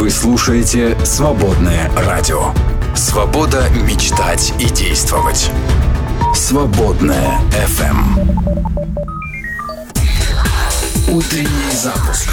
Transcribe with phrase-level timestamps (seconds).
[0.00, 2.54] Вы слушаете «Свободное радио».
[2.96, 5.50] Свобода мечтать и действовать.
[6.34, 7.98] «Свободное FM.
[11.10, 12.30] Утренний запуск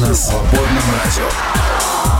[0.00, 2.19] на свободном радио.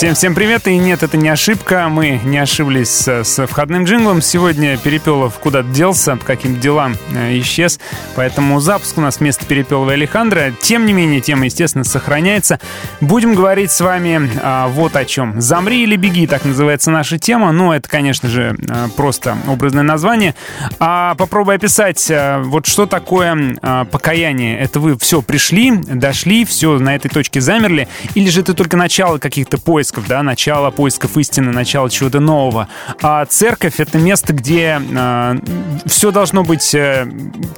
[0.00, 4.22] Всем-всем привет, и нет, это не ошибка, мы не ошиблись с, с входным джинглом.
[4.22, 7.78] Сегодня Перепелов куда-то делся, по каким делам э, исчез,
[8.14, 10.54] поэтому запуск у нас вместо Перепелова и Алехандра.
[10.62, 12.60] Тем не менее, тема, естественно, сохраняется.
[13.02, 15.38] Будем говорить с вами а, вот о чем.
[15.40, 17.52] «Замри или беги»— так называется наша тема.
[17.52, 20.34] Ну, это, конечно же, а, просто образное название.
[20.78, 24.58] А попробуй описать, а, вот что такое а, покаяние.
[24.58, 29.18] Это вы все пришли, дошли, все на этой точке замерли, или же это только начало
[29.18, 32.68] каких-то поисков, да, начало поисков истины, начало чего-то нового.
[33.02, 35.38] А церковь— это место, где э,
[35.86, 36.74] все должно быть...
[36.74, 37.10] Э,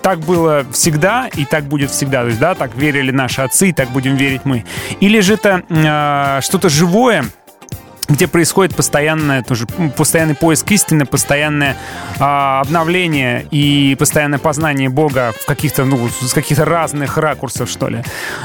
[0.03, 2.23] так было всегда, и так будет всегда.
[2.23, 4.65] То есть, да, так верили наши отцы, и так будем верить мы.
[5.01, 7.25] Или же это э, что-то живое,
[8.09, 11.77] где происходит постоянное, тоже, постоянный поиск истины, постоянное
[12.19, 18.03] а, обновление и постоянное познание Бога в каких-то, ну, с каких-то разных ракурсов, что ли.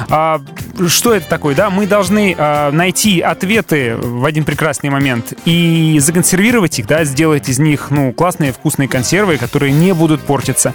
[0.10, 0.42] А,
[0.88, 1.70] что это такое, да?
[1.70, 7.60] Мы должны а, найти ответы в один прекрасный момент и законсервировать их, да, сделать из
[7.60, 10.74] них, ну, классные вкусные консервы, которые не будут портиться.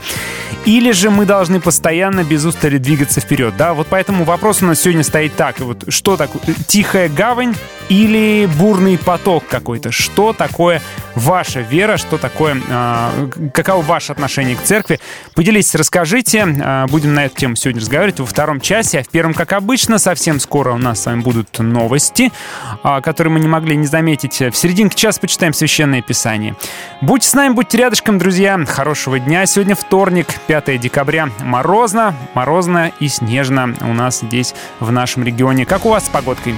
[0.64, 3.74] Или же мы должны постоянно без устали двигаться вперед, да?
[3.74, 5.58] Вот поэтому вопрос у нас сегодня стоит так.
[5.60, 6.42] Вот что такое?
[6.66, 7.54] Тихая гавань
[7.88, 8.48] или
[8.82, 9.92] бурный поток какой-то?
[9.92, 10.82] Что такое
[11.14, 11.96] ваша вера?
[11.96, 12.60] Что такое...
[12.68, 14.98] Э, каково ваше отношение к церкви?
[15.34, 16.44] Поделитесь, расскажите.
[16.44, 19.00] Э, будем на эту тему сегодня разговаривать во втором часе.
[19.00, 22.32] А в первом, как обычно, совсем скоро у нас с вами будут новости,
[22.82, 24.40] э, которые мы не могли не заметить.
[24.40, 26.56] В серединке часа почитаем Священное Писание.
[27.00, 28.58] Будьте с нами, будьте рядышком, друзья.
[28.66, 29.46] Хорошего дня.
[29.46, 31.28] Сегодня вторник, 5 декабря.
[31.40, 35.66] Морозно, морозно и снежно у нас здесь, в нашем регионе.
[35.66, 36.56] Как у вас с погодкой?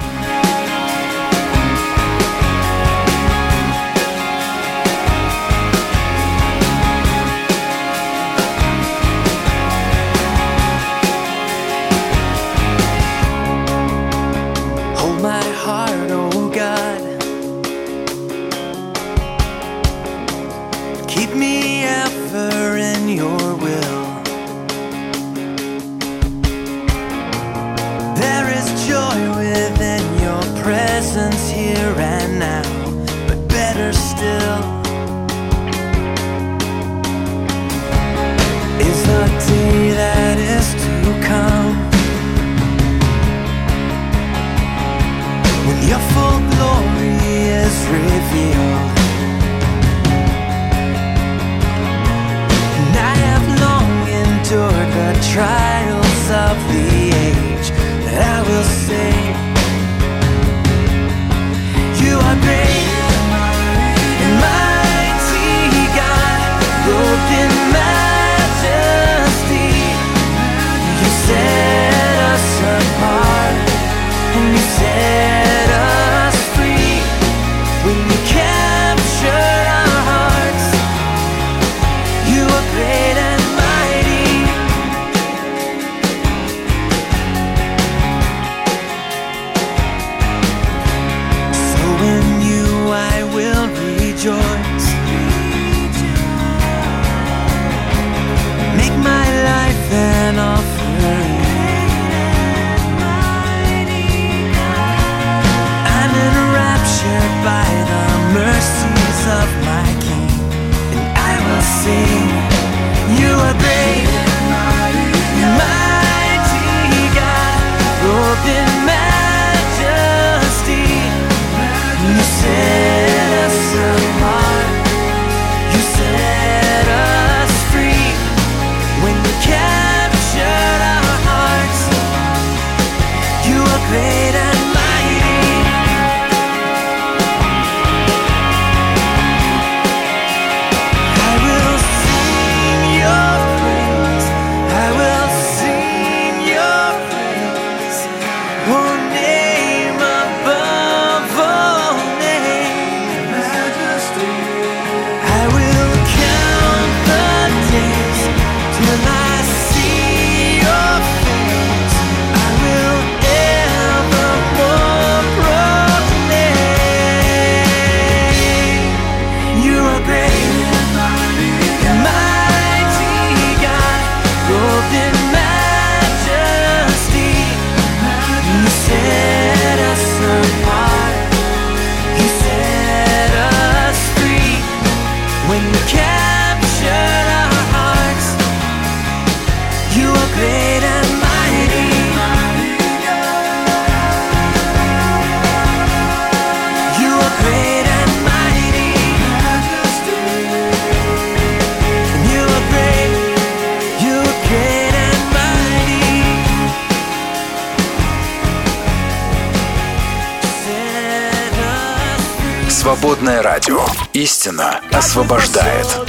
[214.24, 216.03] Истина освобождает.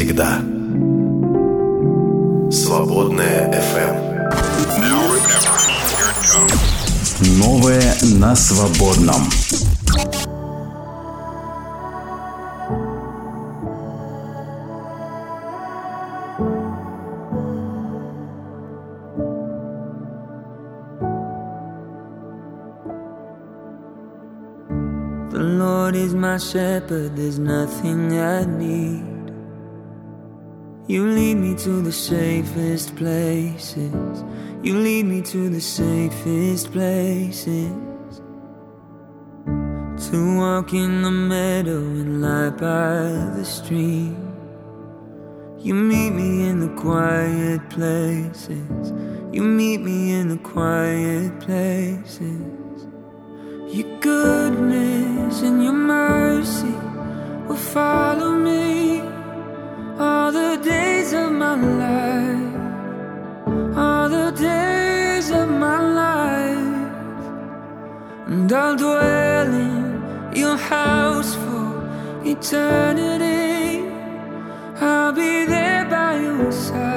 [0.00, 0.40] Всегда.
[2.50, 3.94] Свободная FM.
[7.38, 9.28] Новое на свободном.
[25.30, 28.89] The Lord is my shepherd, there's nothing I need.
[31.64, 34.24] To the safest places.
[34.62, 37.70] You lead me to the safest places.
[40.08, 44.16] To walk in the meadow and lie by the stream.
[45.58, 48.92] You meet me in the quiet places.
[49.30, 52.88] You meet me in the quiet places.
[53.68, 56.74] Your goodness and your mercy
[57.46, 59.09] will follow me
[60.00, 61.54] all the days of my
[61.84, 62.56] life,
[63.76, 67.26] all the days of my life,
[68.26, 71.82] and I'll dwell in your house for
[72.24, 73.84] eternity.
[74.80, 76.89] I'll be there by your side.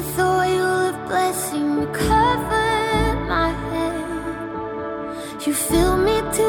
[0.00, 2.68] With oil of blessing, you cover
[3.28, 5.46] my head.
[5.46, 6.46] You fill me to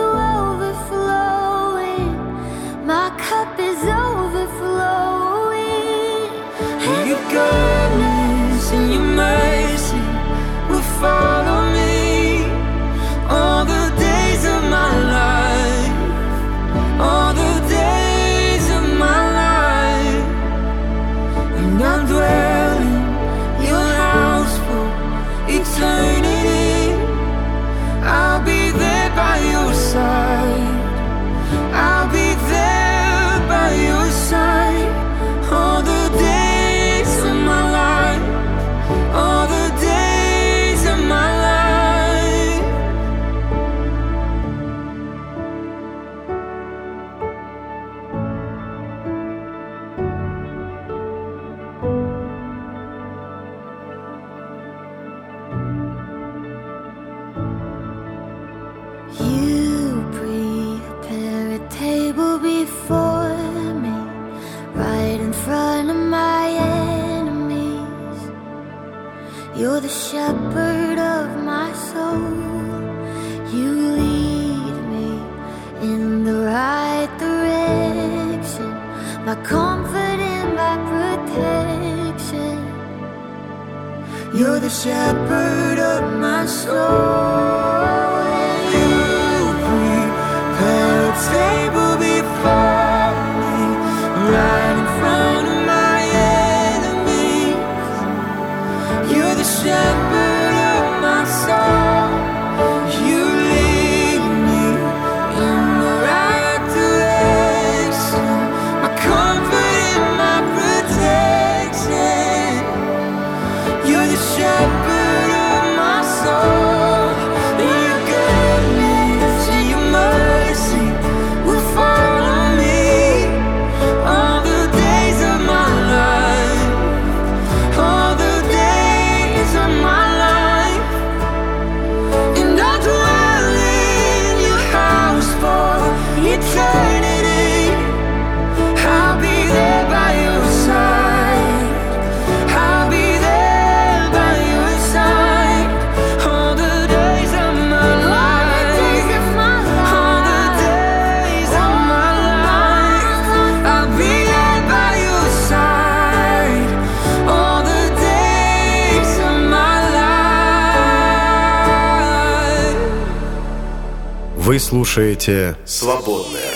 [164.92, 166.52] слушаете «Свободное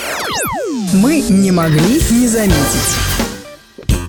[0.91, 3.05] Мы не могли не заметить.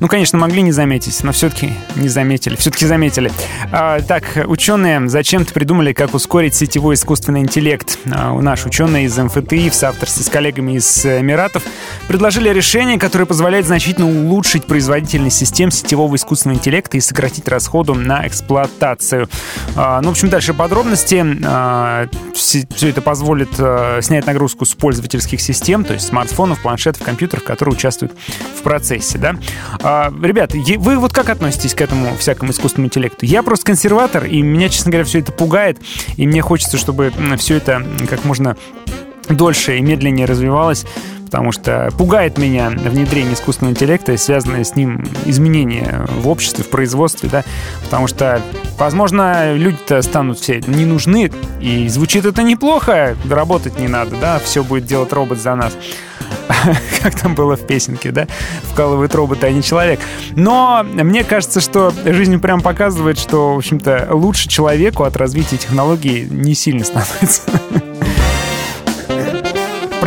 [0.00, 2.56] Ну, конечно, могли не заметить, но все-таки не заметили.
[2.56, 3.30] Все-таки заметили.
[3.72, 7.98] А, так, ученые зачем-то придумали, как ускорить сетевой искусственный интеллект.
[8.12, 11.62] А, у наши ученые из МФТИ в соавторстве с коллегами из Эмиратов
[12.06, 18.26] предложили решение, которое позволяет значительно улучшить производительность систем сетевого искусственного интеллекта и сократить расходу на
[18.26, 19.28] эксплуатацию.
[19.74, 21.24] А, ну, в общем, дальше подробности.
[21.44, 27.44] А, все, это позволит а, снять нагрузку с пользовательских систем, то есть смартфонов, планшетов, компьютеров,
[27.44, 28.14] которые участвуют
[28.58, 29.36] в процессе, да.
[30.22, 33.26] Ребят, вы вот как относитесь к этому всякому искусственному интеллекту?
[33.26, 35.78] Я просто консерватор, и меня, честно говоря, все это пугает,
[36.16, 38.56] и мне хочется, чтобы все это как можно
[39.28, 40.84] дольше и медленнее развивалось,
[41.26, 46.70] потому что пугает меня внедрение искусственного интеллекта и связанное с ним изменения в обществе, в
[46.70, 47.44] производстве, да,
[47.84, 48.40] потому что,
[48.78, 51.30] возможно, люди-то станут все не нужны,
[51.60, 55.76] и звучит это неплохо, работать не надо, да, все будет делать робот за нас.
[57.02, 58.26] Как там было в песенке, да?
[58.62, 60.00] Вкалывает робот, а не человек.
[60.34, 66.26] Но мне кажется, что жизнь прям показывает, что, в общем-то, лучше человеку от развития технологий
[66.30, 67.42] не сильно становится.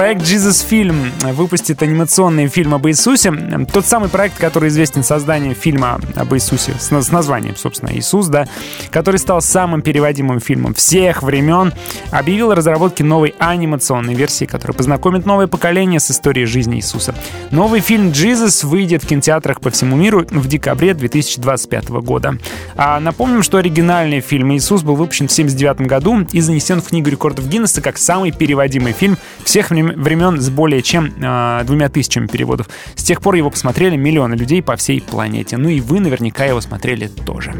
[0.10, 3.32] Проект Jesus Film выпустит анимационный фильм об Иисусе.
[3.72, 8.48] Тот самый проект, который известен созданием фильма об Иисусе с, с названием, собственно, «Иисус», да,
[8.90, 11.74] который стал самым переводимым фильмом всех времен,
[12.10, 17.14] объявил о разработке новой анимационной версии, которая познакомит новое поколение с историей жизни Иисуса.
[17.52, 22.40] Новый фильм «Jesus» выйдет в кинотеатрах по всему миру в декабре 2025 года.
[22.76, 27.12] А напомним, что оригинальный фильм «Иисус» был выпущен в 1979 году и занесен в Книгу
[27.12, 32.28] рекордов Гиннесса как самый переводимый фильм всех времен времен с более чем э, двумя тысячами
[32.28, 32.70] переводов.
[32.96, 35.58] С тех пор его посмотрели миллионы людей по всей планете.
[35.58, 37.54] Ну и вы наверняка его смотрели тоже.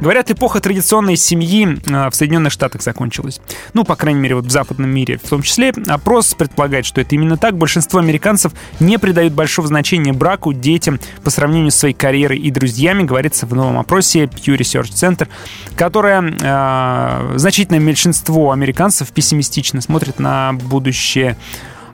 [0.00, 3.40] Говорят, эпоха традиционной семьи э, в Соединенных Штатах закончилась.
[3.74, 5.74] Ну, по крайней мере, вот в западном мире в том числе.
[5.88, 7.56] Опрос предполагает, что это именно так.
[7.56, 13.02] Большинство американцев не придают большого значения браку, детям по сравнению с своей карьерой и друзьями,
[13.02, 15.28] говорится в новом опросе Pew Research Center,
[15.76, 21.36] которое э, значительное меньшинство американцев пессимистично смотрит на будущее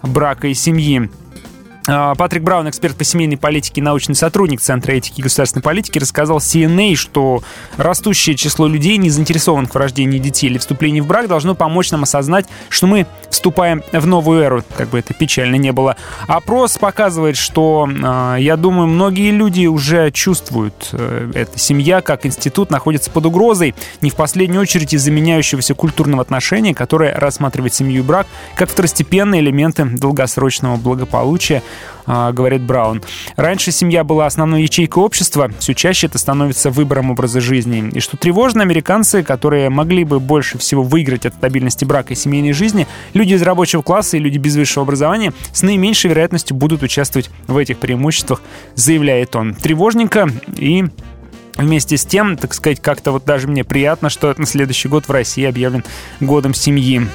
[0.03, 1.11] брака и семьи.
[1.87, 6.39] Патрик Браун, эксперт по семейной политике и научный сотрудник Центра этики и государственной политики, рассказал
[6.39, 7.43] CNA, что
[7.77, 12.03] растущее число людей, не заинтересованных в рождении детей или вступлении в брак, должно помочь нам
[12.03, 15.97] осознать, что мы вступаем в новую эру, как бы это печально не было.
[16.27, 17.89] Опрос показывает, что,
[18.39, 24.11] я думаю, многие люди уже чувствуют, э, эта семья как институт находится под угрозой, не
[24.11, 28.27] в последнюю очередь из-за меняющегося культурного отношения, которое рассматривает семью и брак
[28.57, 31.63] как второстепенные элементы долгосрочного благополучия,
[32.07, 33.03] говорит Браун.
[33.37, 37.91] Раньше семья была основной ячейкой общества, все чаще это становится выбором образа жизни.
[37.93, 42.53] И что тревожно, американцы, которые могли бы больше всего выиграть от стабильности брака и семейной
[42.53, 47.31] жизни, люди из рабочего класса и люди без высшего образования с наименьшей вероятностью будут участвовать
[47.47, 48.41] в этих преимуществах,
[48.75, 49.55] заявляет он.
[49.55, 50.85] Тревожненько и
[51.57, 55.11] Вместе с тем, так сказать, как-то вот даже мне приятно, что на следующий год в
[55.11, 55.85] России объявлен
[56.21, 57.09] годом семьи.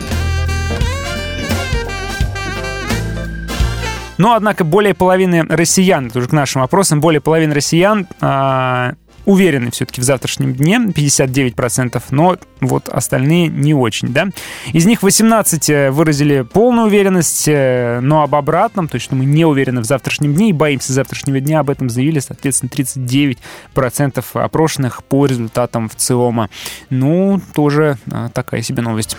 [4.21, 8.93] Но, однако, более половины россиян, это уже к нашим вопросам, более половины россиян а,
[9.25, 14.27] уверены все-таки в завтрашнем дне, 59%, но вот остальные не очень, да.
[14.73, 19.25] Из них 18 э, выразили полную уверенность, э, но об обратном, то есть что мы
[19.25, 25.03] не уверены в завтрашнем дне и боимся завтрашнего дня, об этом заявили, соответственно, 39% опрошенных
[25.03, 26.51] по результатам в ЦИОМа.
[26.91, 29.17] Ну, тоже а, такая себе новость.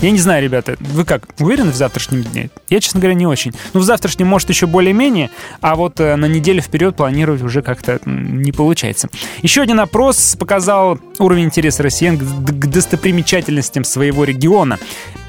[0.00, 2.50] Я не знаю, ребята, вы как, уверены в завтрашнем дне?
[2.68, 3.52] Я, честно говоря, не очень.
[3.72, 7.98] Ну, в завтрашнем, может, еще более-менее, а вот э, на неделю вперед планировать уже как-то
[8.04, 9.08] не получается.
[9.42, 14.78] Еще один опрос показал уровень интереса россиян к, к достопримечательностям своего региона.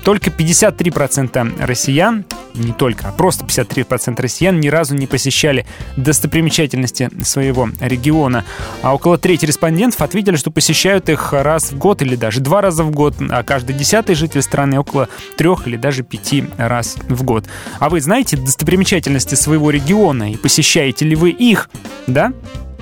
[0.03, 5.65] Только 53% россиян, не только, а просто 53% россиян ни разу не посещали
[5.97, 8.45] достопримечательности своего региона.
[8.81, 12.83] А около трети респондентов ответили, что посещают их раз в год или даже два раза
[12.83, 17.45] в год, а каждый десятый житель страны около трех или даже пяти раз в год.
[17.79, 21.69] А вы знаете достопримечательности своего региона и посещаете ли вы их?
[22.07, 22.33] Да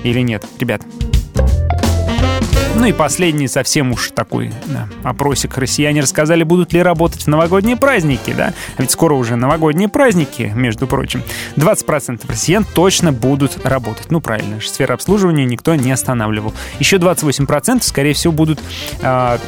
[0.02, 0.82] или нет, ребят?
[2.78, 5.58] Ну и последний совсем уж такой да, опросик.
[5.58, 8.54] Россияне рассказали, будут ли работать в новогодние праздники, да?
[8.78, 11.24] Ведь скоро уже новогодние праздники, между прочим.
[11.56, 14.12] 20% россиян точно будут работать.
[14.12, 16.54] Ну, правильно, сфера обслуживания никто не останавливал.
[16.78, 18.62] Еще 28% скорее всего будут э,
[19.02, 19.40] а,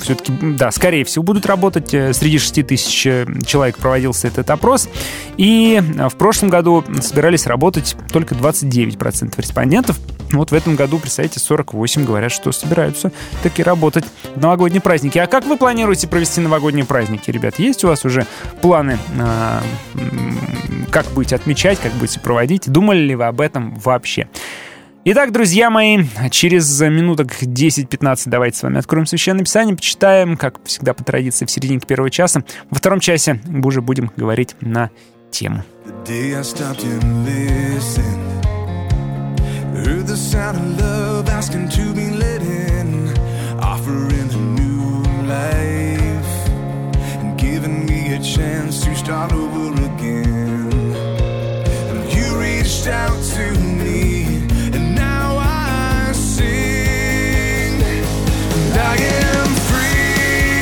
[0.00, 1.92] все-таки, да, скорее всего будут работать.
[1.92, 4.88] Э, среди 6 тысяч э, человек проводился этот опрос.
[5.36, 9.98] И в прошлом году собирались работать только 29% респондентов.
[10.32, 13.12] Вот в этом году, представьте, 48 говорят, что собираются
[13.42, 15.18] таки работать в новогодние праздники.
[15.18, 17.58] А как вы планируете провести новогодние праздники, ребят?
[17.58, 18.26] Есть у вас уже
[18.60, 19.62] планы, а,
[20.90, 22.70] как будете отмечать, как будете проводить?
[22.70, 24.28] Думали ли вы об этом вообще?
[25.04, 30.92] Итак, друзья мои, через минуток 10-15 давайте с вами откроем Священное Писание, почитаем, как всегда
[30.92, 32.42] по традиции, в середине первого часа.
[32.68, 34.90] Во втором часе мы уже будем говорить на
[35.30, 35.64] тему.
[39.74, 43.16] Heard the sound of love asking to be let in,
[43.60, 46.48] offering a new life,
[47.20, 50.72] and giving me a chance to start over again.
[51.90, 53.52] And you reached out to
[53.82, 57.82] me, and now I sing.
[57.82, 60.58] And I am free,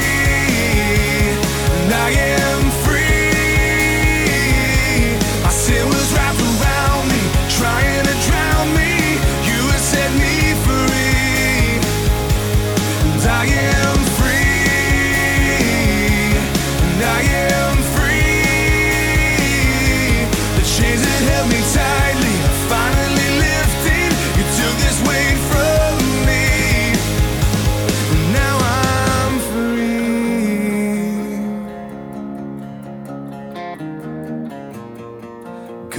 [1.82, 2.45] and I am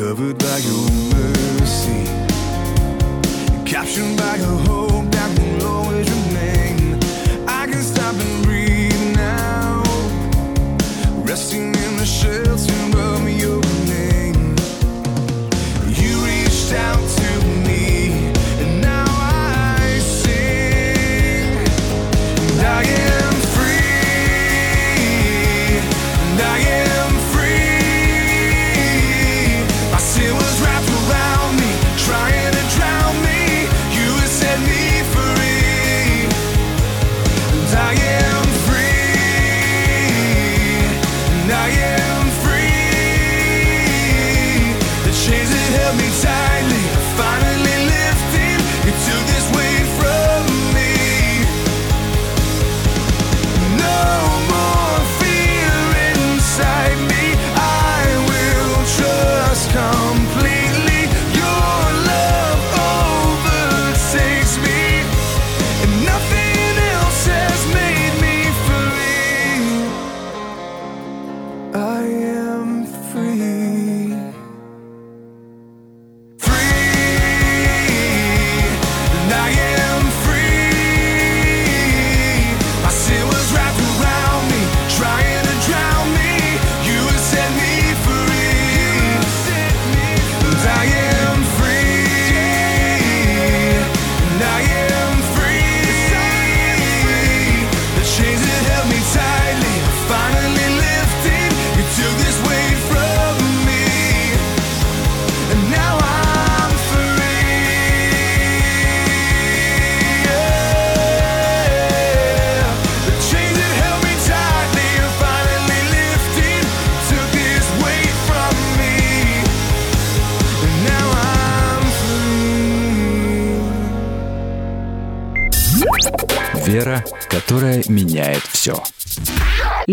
[0.08, 2.06] Covered by your mercy.
[3.66, 4.87] Captured by a hope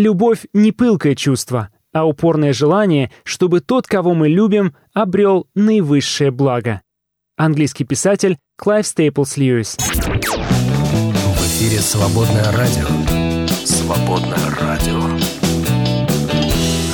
[0.05, 6.83] Любовь не пылкое чувство, а упорное желание, чтобы тот, кого мы любим, обрел наивысшее благо.
[7.39, 9.79] Английский писатель Клайв Стейплс Льюис.
[9.79, 12.87] В эфире «Свободное радио».
[13.65, 15.01] Свободное радио.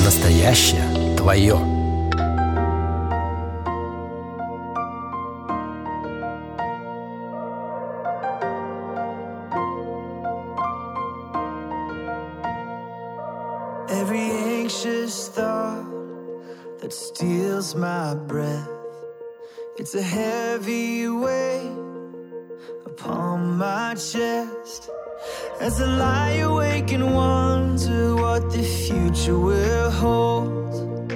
[0.05, 1.80] Настоящее твое.
[16.91, 18.67] That steals my breath.
[19.77, 21.71] It's a heavy weight
[22.85, 24.89] upon my chest.
[25.61, 31.13] As I lie awake and wonder what the future will hold.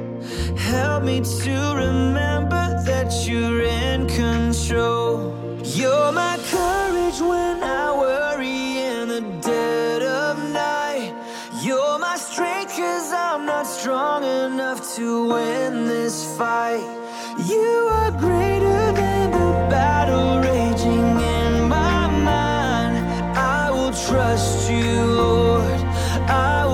[0.57, 5.35] Help me to remember that you're in control.
[5.63, 8.64] You're my courage when I worry
[13.55, 16.83] not strong enough to win this fight.
[17.47, 22.01] You are greater than the battle raging in my
[22.33, 22.95] mind.
[23.37, 25.79] I will trust you, Lord.
[26.27, 26.64] I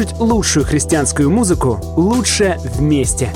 [0.00, 3.34] Слушать лучшую христианскую музыку лучше вместе.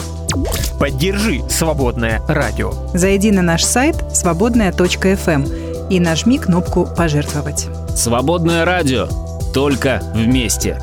[0.81, 2.73] Поддержи «Свободное радио».
[2.95, 5.45] Зайди на наш сайт свободная.фм
[5.91, 7.69] и нажми кнопку «Пожертвовать».
[7.95, 9.09] Свободное радио.
[9.53, 10.81] Только вместе.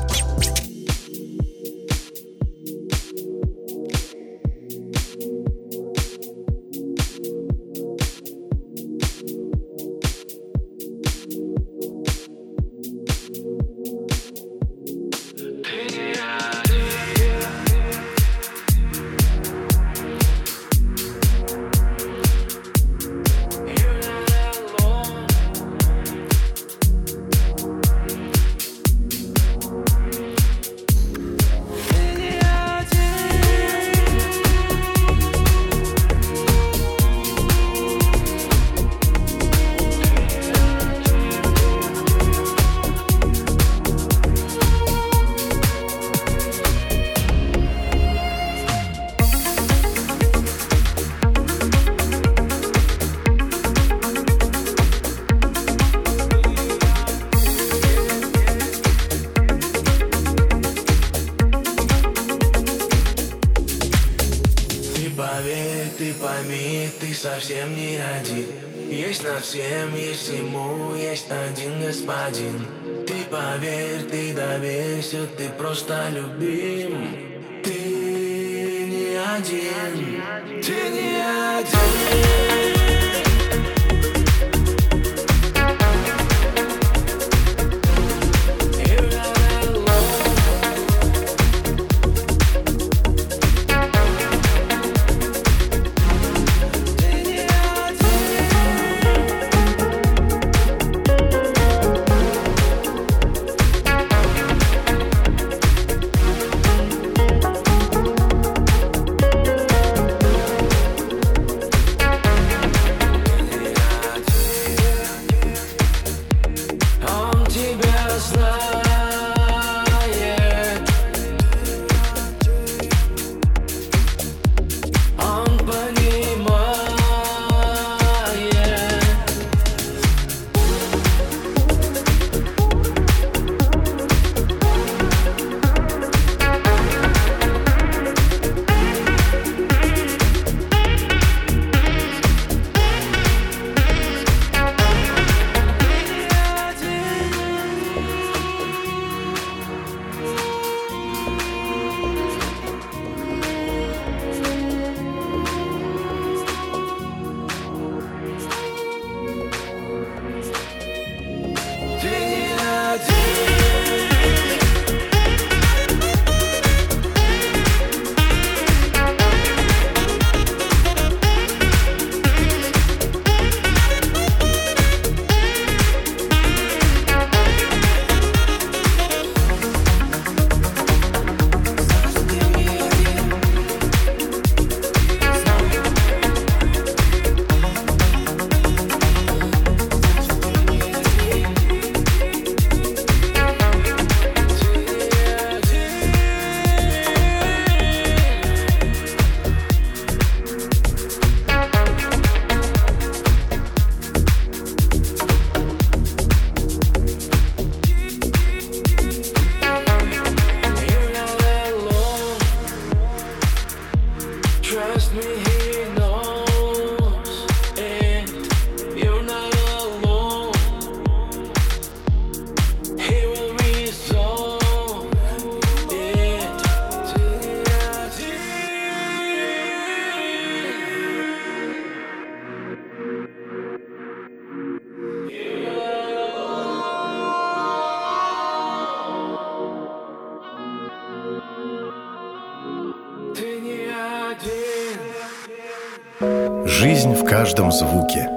[247.52, 248.30] Каждом звуке.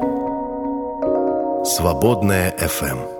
[1.63, 3.14] Свободная FM.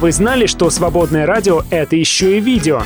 [0.00, 2.82] Вы знали, что свободное радио— это еще и видео?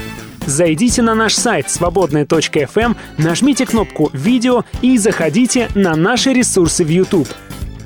[0.46, 7.28] Зайдите на наш сайт свободная.фм, нажмите кнопку «Видео» и заходите на наши ресурсы в YouTube.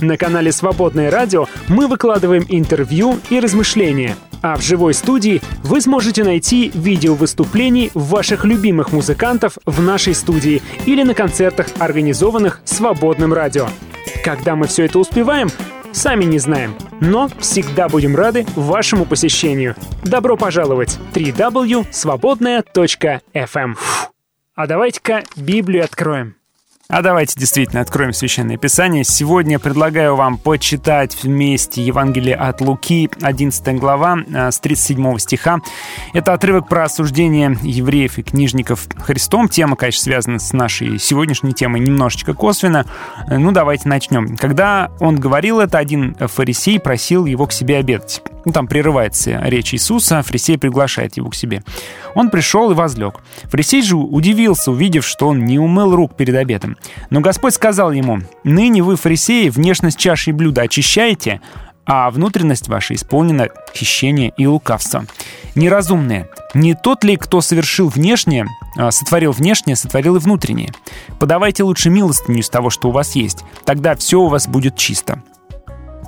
[0.00, 4.14] На канале «Свободное радио» мы выкладываем интервью и размышления.
[4.42, 10.62] А в живой студии вы сможете найти видео выступлений ваших любимых музыкантов в нашей студии
[10.84, 13.66] или на концертах, организованных «Свободным радио».
[14.24, 15.48] Когда мы все это успеваем,
[15.96, 19.74] сами не знаем, но всегда будем рады вашему посещению.
[20.04, 20.98] Добро пожаловать!
[21.14, 23.76] www.свободная.fm
[24.54, 26.36] А давайте-ка Библию откроем.
[26.88, 29.02] А давайте действительно откроем Священное Писание.
[29.02, 35.58] Сегодня предлагаю вам почитать вместе Евангелие от Луки, 11 глава, э, с 37 стиха.
[36.12, 39.48] Это отрывок про осуждение евреев и книжников Христом.
[39.48, 42.86] Тема, конечно, связана с нашей сегодняшней темой немножечко косвенно.
[43.28, 44.36] Э, ну, давайте начнем.
[44.36, 48.22] Когда он говорил это, один фарисей просил его к себе обедать.
[48.46, 51.64] Ну, там прерывается речь Иисуса, фарисей приглашает его к себе.
[52.14, 53.20] Он пришел и возлег.
[53.50, 56.76] Фарисей же удивился, увидев, что он не умыл рук перед обедом.
[57.10, 61.40] Но Господь сказал ему, «Ныне вы, фарисеи, внешность чаши и блюда очищаете,
[61.86, 65.06] а внутренность ваша исполнена хищения и лукавства.
[65.56, 70.70] Неразумные, не тот ли, кто совершил внешнее, а, сотворил внешнее, сотворил и внутреннее?
[71.18, 75.20] Подавайте лучше милостыню из того, что у вас есть, тогда все у вас будет чисто.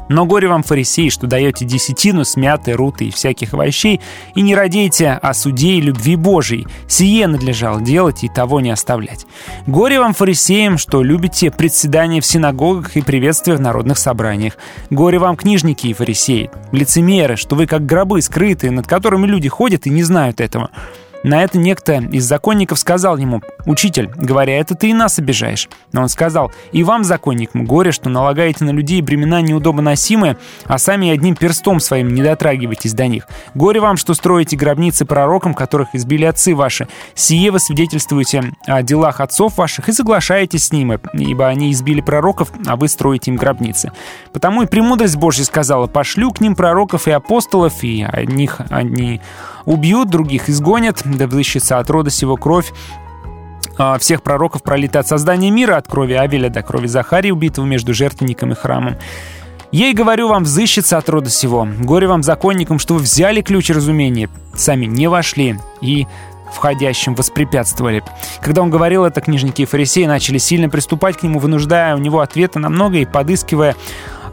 [0.09, 4.01] Но горе вам, фарисеи, что даете десятину с мяты, руты и всяких овощей,
[4.35, 6.67] и не радеете о суде и любви Божией.
[6.87, 9.27] Сие надлежало делать и того не оставлять.
[9.67, 14.55] Горе вам, фарисеям, что любите председание в синагогах и приветствия в народных собраниях.
[14.91, 19.87] Горе вам, книжники и фарисеи, лицемеры, что вы как гробы скрытые, над которыми люди ходят
[19.87, 20.71] и не знают этого.
[21.25, 25.69] На это некто из законников сказал ему, «Учитель, говоря это, ты и нас обижаешь».
[25.93, 31.11] Но он сказал, «И вам, законникам, горе, что налагаете на людей бремена неудобоносимые, а сами
[31.11, 33.27] одним перстом своим не дотрагиваетесь до них.
[33.55, 36.87] Горе вам, что строите гробницы пророкам, которых избили отцы ваши.
[37.15, 42.53] Сие вы свидетельствуете о делах отцов ваших и соглашаетесь с ними, ибо они избили пророков,
[42.67, 43.93] а вы строите им гробницы.
[44.33, 49.21] Потому и премудрость Божья сказала, пошлю к ним пророков и апостолов, и одних они
[49.69, 52.73] убьют, других изгонят, да взыщется от рода сего кровь
[53.77, 57.93] а, всех пророков пролита от создания мира, от крови Авеля до крови Захария, убитого между
[57.93, 58.97] жертвенником и храмом.
[59.71, 61.69] Ей говорю вам, взыщется от рода сего.
[61.81, 66.07] Горе вам, законникам, что вы взяли ключ разумения, сами не вошли и
[66.51, 68.03] входящим воспрепятствовали.
[68.41, 72.21] Когда он говорил это, книжники и фарисеи начали сильно приступать к нему, вынуждая у него
[72.21, 73.77] ответы на многое и подыскивая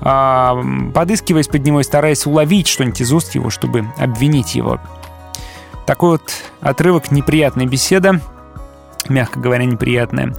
[0.01, 0.61] а,
[0.93, 4.79] подыскиваясь под него и стараясь уловить что-нибудь из уст его, чтобы обвинить его.
[5.85, 8.19] Такой вот отрывок неприятной беседа,
[9.09, 10.33] мягко говоря, неприятная.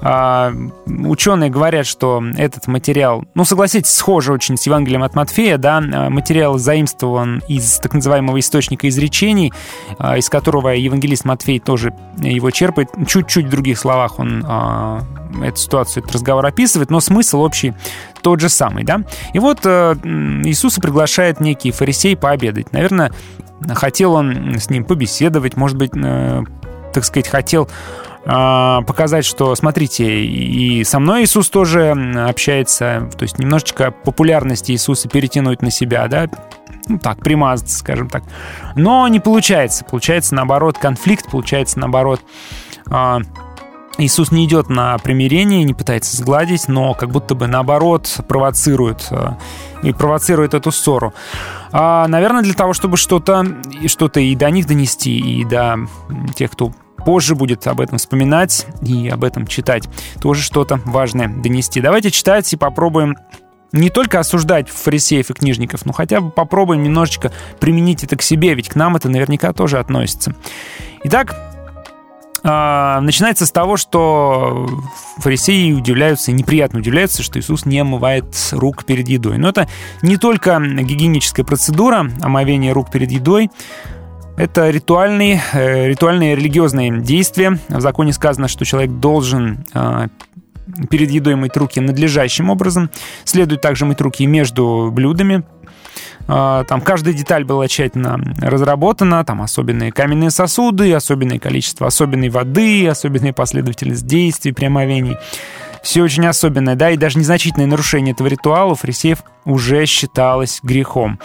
[0.00, 0.52] А,
[0.86, 6.58] ученые говорят, что этот материал, ну, согласитесь, схоже очень с Евангелием от Матфея, да, материал
[6.58, 9.52] заимствован из так называемого источника изречений,
[9.98, 12.90] а, из которого евангелист Матфей тоже его черпает.
[13.06, 15.02] Чуть-чуть в других словах он а,
[15.42, 17.74] эту ситуацию, этот разговор описывает, но смысл общий
[18.22, 19.02] тот же самый, да.
[19.32, 19.94] И вот э,
[20.44, 22.72] Иисуса приглашает некий фарисей пообедать.
[22.72, 23.12] Наверное,
[23.74, 26.42] хотел он с ним побеседовать, может быть, э,
[26.92, 27.68] так сказать, хотел
[28.24, 31.90] э, показать, что, смотрите, и со мной Иисус тоже
[32.28, 36.28] общается, то есть немножечко популярности Иисуса перетянуть на себя, да,
[36.88, 38.22] ну так, примазаться, скажем так.
[38.74, 39.84] Но не получается.
[39.84, 42.20] Получается, наоборот, конфликт, получается, наоборот,
[42.90, 43.18] э,
[43.98, 49.32] Иисус не идет на примирение, не пытается сгладить, но как будто бы наоборот провоцирует э,
[49.82, 51.12] и провоцирует эту ссору.
[51.72, 53.44] А, наверное, для того, чтобы что-то
[53.86, 55.78] что и до них донести, и до
[56.36, 56.72] тех, кто
[57.04, 59.88] позже будет об этом вспоминать и об этом читать,
[60.20, 61.80] тоже что-то важное донести.
[61.80, 63.16] Давайте читать и попробуем
[63.72, 68.54] не только осуждать фарисеев и книжников, но хотя бы попробуем немножечко применить это к себе,
[68.54, 70.34] ведь к нам это наверняка тоже относится.
[71.04, 71.47] Итак,
[72.42, 74.68] начинается с того, что
[75.18, 79.38] фарисеи удивляются, неприятно удивляются, что Иисус не омывает рук перед едой.
[79.38, 79.68] Но это
[80.02, 83.50] не только гигиеническая процедура омовения рук перед едой,
[84.38, 87.58] это ритуальные, э, ритуальные религиозные действия.
[87.68, 90.06] В законе сказано, что человек должен а,
[90.90, 92.88] перед едой мыть руки надлежащим образом.
[93.24, 95.57] Следует также мыть руки между блюдами, а,
[96.28, 103.32] там каждая деталь была тщательно разработана, там особенные каменные сосуды, особенное количество особенной воды, особенная
[103.32, 105.16] последовательность действий при омовении.
[105.82, 111.18] Все очень особенное, да, и даже незначительное нарушение этого ритуала фарисеев уже считалось грехом.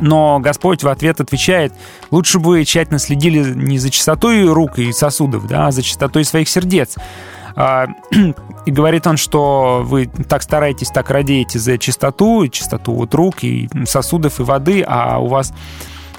[0.00, 1.72] Но Господь в ответ отвечает,
[2.10, 6.24] лучше бы вы тщательно следили не за чистотой рук и сосудов, да, а за чистотой
[6.24, 6.96] своих сердец.
[7.56, 7.86] А,
[8.66, 13.68] и говорит он, что вы так стараетесь, так радеете за чистоту, чистоту вот рук и
[13.84, 15.52] сосудов и воды, а у вас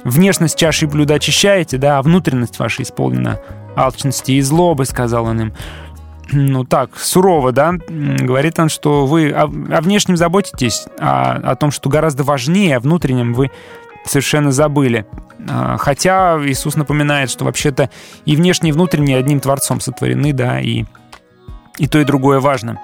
[0.03, 3.39] внешность чаши блюда очищаете, да, а внутренность ваша исполнена
[3.75, 5.53] алчности и злобы, сказал он им.
[6.33, 11.71] Ну так, сурово, да, говорит он, что вы о, о внешнем заботитесь, а о том,
[11.71, 13.51] что гораздо важнее, о внутреннем вы
[14.05, 15.05] совершенно забыли.
[15.49, 17.89] А, хотя Иисус напоминает, что вообще-то
[18.25, 20.85] и внешнее, и внутреннее одним Творцом сотворены, да, и,
[21.81, 22.79] и то, и другое важно.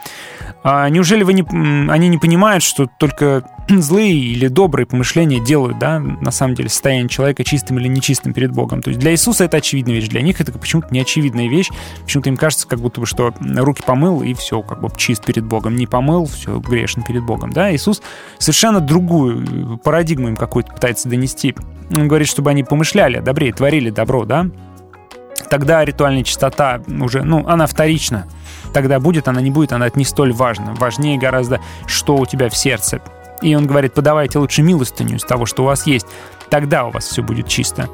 [0.63, 1.43] А неужели вы не,
[1.89, 7.07] они не понимают, что только злые или добрые помышления делают, да, на самом деле, состояние
[7.07, 8.81] человека чистым или нечистым перед Богом?
[8.81, 11.69] То есть для Иисуса это очевидная вещь, для них это почему-то неочевидная вещь.
[12.01, 15.45] Почему-то им кажется, как будто бы, что руки помыл, и все, как бы чист перед
[15.45, 15.75] Богом.
[15.75, 17.73] Не помыл, все, грешен перед Богом, да?
[17.75, 18.01] Иисус
[18.39, 21.55] совершенно другую парадигму им какую-то пытается донести.
[21.95, 24.47] Он говорит, чтобы они помышляли о добре, творили добро, да?
[25.51, 28.25] Тогда ритуальная чистота уже, ну, она вторична
[28.77, 30.75] тогда будет, она не будет, она не столь важна.
[30.77, 33.01] Важнее гораздо, что у тебя в сердце.
[33.41, 36.05] И он говорит, подавайте лучше милостыню из того, что у вас есть.
[36.51, 37.89] Тогда у вас все будет чисто.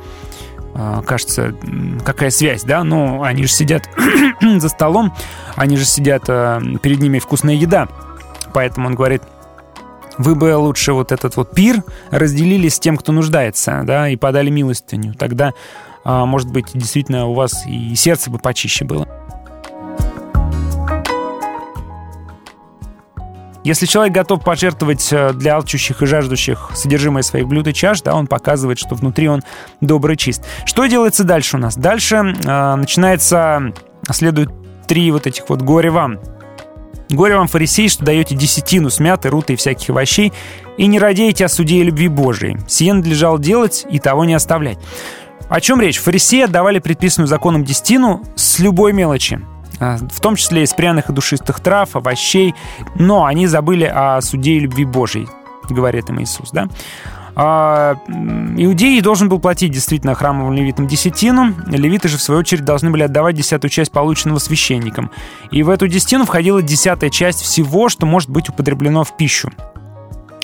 [0.76, 1.56] А, кажется,
[2.04, 2.84] какая связь, да?
[2.84, 3.90] Ну, они же сидят
[4.42, 5.14] за столом,
[5.56, 7.88] они же сидят, а, перед ними вкусная еда.
[8.54, 9.24] Поэтому он говорит,
[10.18, 11.82] вы бы лучше вот этот вот пир
[12.12, 15.14] разделили с тем, кто нуждается, да, и подали милостыню.
[15.14, 15.54] Тогда,
[16.04, 19.08] а, может быть, действительно у вас и сердце бы почище было.
[23.64, 28.14] Если человек готов пожертвовать э, для алчущих и жаждущих содержимое своих блюд и чаш, да,
[28.14, 29.42] он показывает, что внутри он
[29.80, 30.44] добрый чист.
[30.66, 31.76] Что делается дальше у нас?
[31.76, 33.74] Дальше э, начинается,
[34.12, 34.50] следует
[34.88, 36.20] три вот этих вот горе вам.
[37.10, 40.34] Горе вам, фарисеи, что даете десятину смятой, руты и всяких овощей,
[40.78, 42.58] и не радеете о суде и любви Божией.
[42.68, 44.80] Сие надлежало делать и того не оставлять.
[45.48, 46.00] О чем речь?
[46.00, 49.40] Фарисеи отдавали предписанную законом десятину с любой мелочи.
[49.84, 52.56] А, в том числе из пряных и душистых трав, овощей,
[52.96, 55.28] но они забыли о суде и любви Божьей,
[55.70, 56.68] говорит им Иисус, да?
[57.36, 61.54] А, иудеи должен был платить действительно храмовым левитам десятину.
[61.68, 65.12] Левиты же, в свою очередь, должны были отдавать десятую часть полученного священникам.
[65.52, 69.52] И в эту десятину входила десятая часть всего, что может быть употреблено в пищу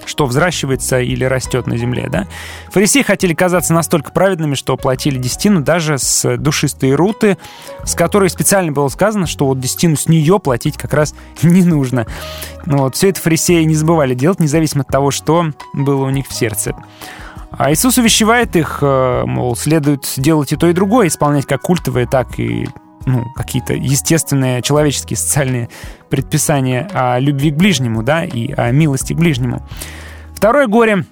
[0.10, 2.08] что взращивается или растет на земле.
[2.10, 2.28] Да?
[2.72, 7.38] Фарисеи хотели казаться настолько праведными, что платили десятину даже с душистой руты,
[7.86, 12.08] с которой специально было сказано, что вот десятину с нее платить как раз не нужно.
[12.66, 16.28] Ну, вот, все это фарисеи не забывали делать, независимо от того, что было у них
[16.28, 16.76] в сердце.
[17.52, 22.08] А Иисус увещевает их, э, мол, следует делать и то, и другое, исполнять как культовые,
[22.08, 22.68] так и
[23.06, 25.70] ну, какие-то естественные человеческие социальные
[26.10, 29.68] предписания о любви к ближнему, да, и о милости к ближнему.
[30.36, 31.06] Второе горе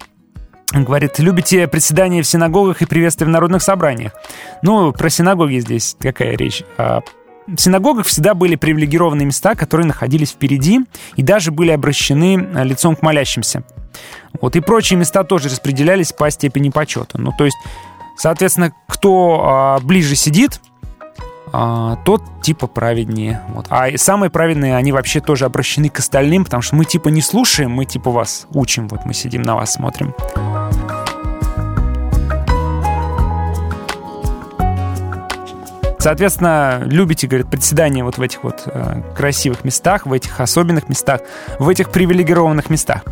[0.74, 4.12] Говорит, любите приседания в синагогах и приветствия в народных собраниях.
[4.62, 6.62] Ну, про синагоги здесь какая речь?
[6.78, 7.02] А,
[7.48, 10.82] в синагогах всегда были привилегированные места, которые находились впереди
[11.16, 13.64] и даже были обращены а, лицом к молящимся.
[14.42, 17.18] Вот, и прочие места тоже распределялись по степени почета.
[17.18, 17.58] Ну, то есть,
[18.18, 20.60] соответственно, кто а, ближе сидит,
[21.54, 23.42] а, тот типа праведнее.
[23.50, 23.68] Вот.
[23.70, 27.72] А самые праведные, они вообще тоже обращены к остальным, потому что мы типа не слушаем,
[27.72, 30.14] мы типа вас учим, вот мы сидим на вас смотрим.
[36.00, 41.22] Соответственно, любите, говорит, председание вот в этих вот э, красивых местах, в этих особенных местах,
[41.60, 43.04] в этих привилегированных местах.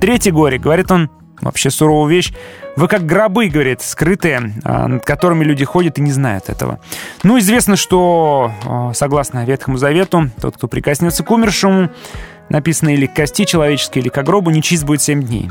[0.00, 1.10] Третье горе, говорит он,
[1.44, 2.32] вообще суровую вещь.
[2.76, 6.80] Вы как гробы, говорит, скрытые, а, над которыми люди ходят и не знают этого.
[7.22, 11.90] Ну, известно, что, а, согласно Ветхому Завету, тот, кто прикоснется к умершему,
[12.48, 15.50] написано или к кости человеческой, или к гробу, нечист будет семь дней.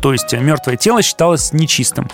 [0.00, 2.10] То есть мертвое тело считалось нечистым.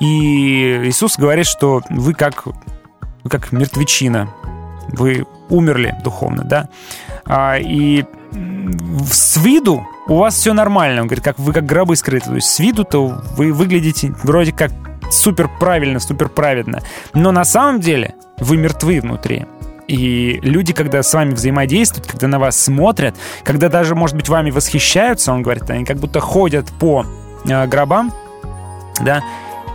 [0.00, 4.28] И Иисус говорит, что вы как, вы как мертвечина,
[4.88, 6.68] вы умерли духовно, да.
[7.26, 8.04] А, и
[9.10, 11.02] с виду у вас все нормально.
[11.02, 12.26] Он говорит, как вы как гробы скрыты.
[12.26, 14.72] То есть с виду-то вы выглядите вроде как
[15.10, 16.82] супер правильно, супер праведно.
[17.14, 19.46] Но на самом деле вы мертвы внутри.
[19.86, 24.50] И люди, когда с вами взаимодействуют, когда на вас смотрят, когда даже, может быть, вами
[24.50, 27.04] восхищаются, он говорит, они как будто ходят по
[27.46, 28.12] э, гробам,
[29.00, 29.22] да,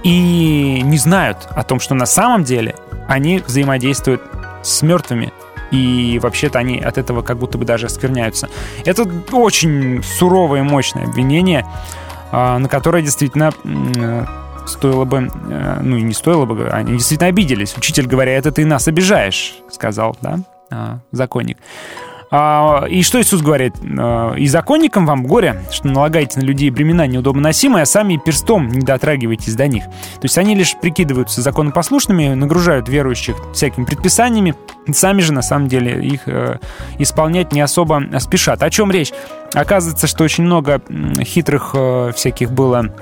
[0.03, 2.75] и не знают о том, что на самом деле
[3.07, 4.21] они взаимодействуют
[4.63, 5.31] с мертвыми
[5.71, 8.49] и вообще-то они от этого как будто бы даже оскверняются.
[8.85, 11.65] Это очень суровое и мощное обвинение,
[12.31, 14.25] а, на которое действительно э,
[14.67, 17.75] стоило бы, э, ну и не стоило бы, они действительно обиделись.
[17.77, 20.39] Учитель, говоря, это ты нас обижаешь, сказал, да,
[20.71, 21.57] а, законник.
[22.31, 23.75] А, и что Иисус говорит?
[23.81, 28.69] А, «И законникам вам горе, что налагаете на людей бремена неудобно носимые, а сами перстом
[28.69, 29.85] не дотрагиваетесь до них».
[29.85, 34.55] То есть они лишь прикидываются законопослушными, нагружают верующих всякими предписаниями,
[34.93, 36.59] сами же на самом деле их э,
[36.99, 38.61] исполнять не особо спешат.
[38.61, 39.11] О чем речь?
[39.53, 40.81] Оказывается, что очень много
[41.23, 42.93] хитрых э, всяких было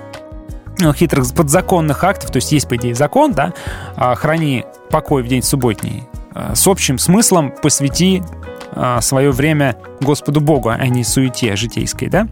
[0.79, 3.51] ну, хитрых подзаконных актов, то есть есть, по идее, закон, да,
[3.95, 6.03] храни покой в день субботний,
[6.33, 8.21] а, с общим смыслом посвяти
[9.01, 12.27] свое время Господу Богу, а не суете житейской, да?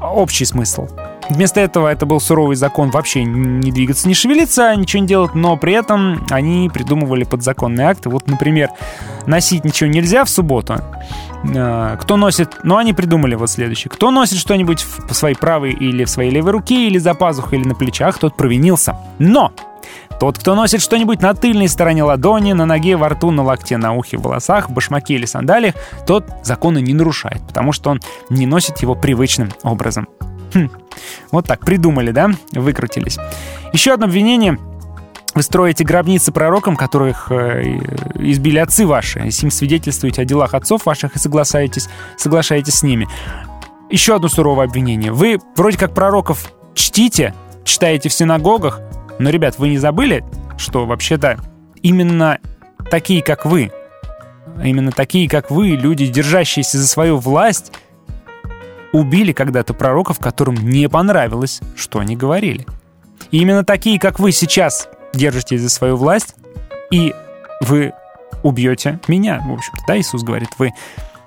[0.00, 0.88] Общий смысл.
[1.30, 5.56] Вместо этого это был суровый закон вообще не двигаться, не шевелиться, ничего не делать, но
[5.56, 8.10] при этом они придумывали подзаконные акты.
[8.10, 8.68] Вот, например,
[9.26, 10.76] носить ничего нельзя в субботу.
[11.56, 12.58] А, кто носит...
[12.62, 13.90] Ну, они придумали вот следующее.
[13.90, 17.66] Кто носит что-нибудь в своей правой или в своей левой руке, или за пазухой, или
[17.66, 18.96] на плечах, тот провинился.
[19.18, 19.52] Но
[20.20, 23.94] тот, кто носит что-нибудь на тыльной стороне ладони, на ноге, во рту, на локте, на
[23.94, 25.74] ухе, в волосах, в башмаке или сандалиях,
[26.06, 28.00] тот законы не нарушает, потому что он
[28.30, 30.08] не носит его привычным образом.
[30.54, 30.70] Хм.
[31.30, 32.30] Вот так придумали, да?
[32.52, 33.18] Выкрутились.
[33.72, 34.58] Еще одно обвинение
[35.34, 37.78] вы строите гробницы пророкам, которых э,
[38.14, 43.08] избили отцы ваши, и сим свидетельствуете о делах отцов ваших и соглашаетесь, соглашаетесь с ними.
[43.90, 45.10] Еще одно суровое обвинение.
[45.10, 47.34] Вы вроде как пророков чтите,
[47.64, 48.80] читаете в синагогах,
[49.18, 50.24] но, ребят, вы не забыли,
[50.56, 51.38] что вообще-то
[51.82, 52.38] именно
[52.90, 53.72] такие, как вы,
[54.62, 57.72] именно такие, как вы, люди, держащиеся за свою власть,
[58.92, 62.66] убили когда-то пророков, которым не понравилось, что они говорили.
[63.30, 66.36] И именно такие, как вы сейчас держитесь за свою власть,
[66.90, 67.12] и
[67.60, 67.92] вы
[68.42, 70.72] убьете меня, в общем-то, да, Иисус говорит, вы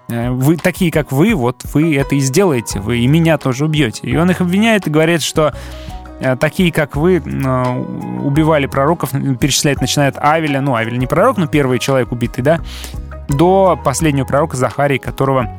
[0.10, 4.08] э, вы такие, как вы, вот вы это и сделаете, вы и меня тоже убьете.
[4.08, 5.54] И он их обвиняет и говорит, что
[6.40, 11.80] такие, как вы, э, убивали пророков, перечислять начинает Авеля, ну, Авель не пророк, но первый
[11.80, 12.60] человек убитый, да,
[13.30, 15.50] до последнего пророка Захарии, которого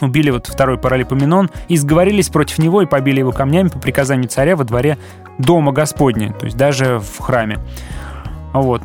[0.00, 4.56] убили вот второй паралипоменон, и сговорились против него и побили его камнями по приказанию царя
[4.56, 4.98] во дворе
[5.38, 7.58] дома Господня, то есть даже в храме.
[8.52, 8.82] Вот.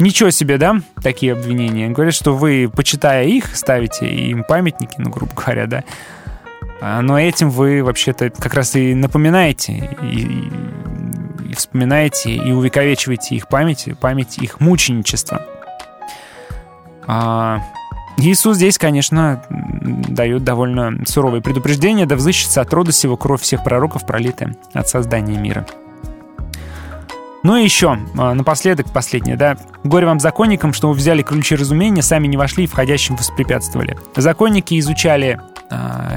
[0.00, 1.88] Ничего себе, да, такие обвинения.
[1.88, 5.84] Говорят, что вы, почитая их, ставите им памятники, ну, грубо говоря, да,
[7.02, 10.50] но этим вы вообще-то как раз и напоминаете, и,
[11.48, 15.42] и вспоминаете, и увековечиваете их память, память их мученичества.
[17.06, 17.60] А,
[18.18, 24.06] Иисус здесь, конечно, дает довольно суровые предупреждения, да взыщется от рода сего кровь всех пророков,
[24.06, 25.66] пролитая от создания мира.
[27.42, 29.56] Ну и еще, а, напоследок, последнее, да.
[29.84, 33.98] Горе вам законникам, что вы взяли ключи разумения, сами не вошли и входящим воспрепятствовали.
[34.16, 35.53] Законники изучали а,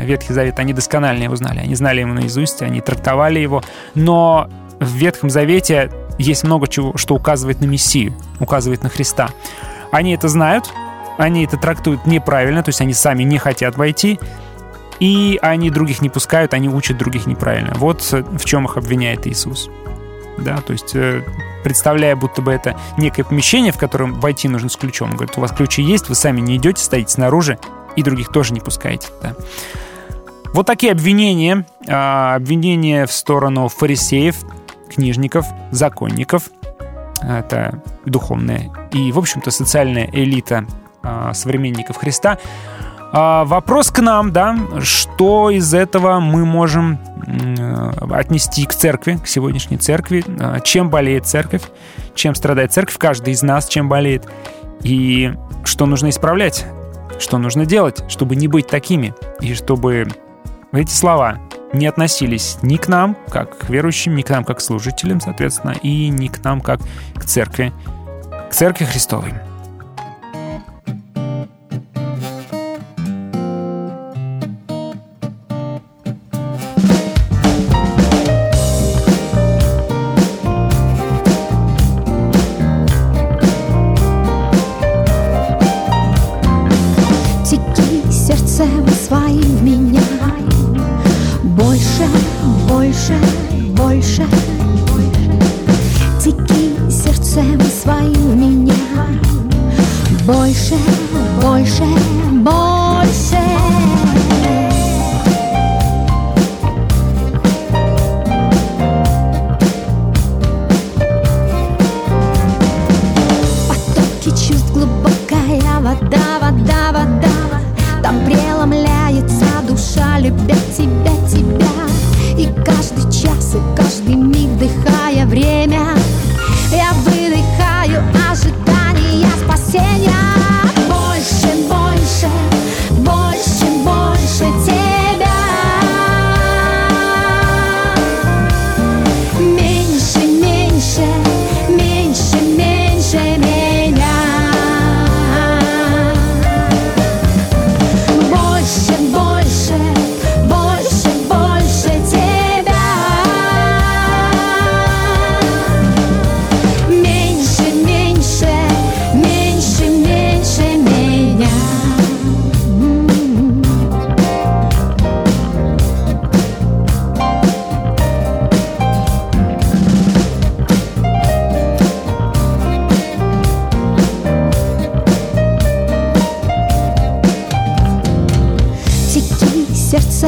[0.01, 1.59] Ветхий Завет, они досконально его знали.
[1.59, 3.63] Они знали его наизусть, они трактовали его.
[3.95, 4.49] Но
[4.79, 9.29] в Ветхом Завете есть много чего, что указывает на Мессию, указывает на Христа.
[9.91, 10.71] Они это знают,
[11.17, 14.19] они это трактуют неправильно, то есть они сами не хотят войти,
[14.99, 17.73] и они других не пускают, они учат других неправильно.
[17.75, 19.69] Вот в чем их обвиняет Иисус.
[20.37, 21.23] Да, то есть э,
[21.63, 25.09] представляя, будто бы это некое помещение, в котором войти нужно с ключом.
[25.09, 27.57] Он говорит, у вас ключи есть, вы сами не идете, стоите снаружи,
[27.97, 29.09] и других тоже не пускаете.
[29.21, 29.35] Да.
[30.53, 31.65] Вот такие обвинения.
[31.87, 34.37] А, обвинения в сторону фарисеев,
[34.89, 36.49] книжников, законников.
[37.21, 40.65] Это духовная и, в общем-то, социальная элита
[41.01, 42.37] а, современников Христа.
[43.11, 46.99] А, вопрос к нам, да, что из этого мы можем
[48.11, 50.23] отнести к церкви, к сегодняшней церкви,
[50.63, 51.63] чем болеет церковь,
[52.15, 54.27] чем страдает церковь, каждый из нас чем болеет,
[54.81, 55.33] и
[55.65, 56.65] что нужно исправлять
[57.19, 60.07] что нужно делать, чтобы не быть такими, и чтобы
[60.71, 61.39] эти слова
[61.73, 65.75] не относились ни к нам, как к верующим, ни к нам, как к служителям, соответственно,
[65.81, 66.79] и ни к нам, как
[67.15, 67.73] к церкви,
[68.49, 69.33] к церкви Христовой.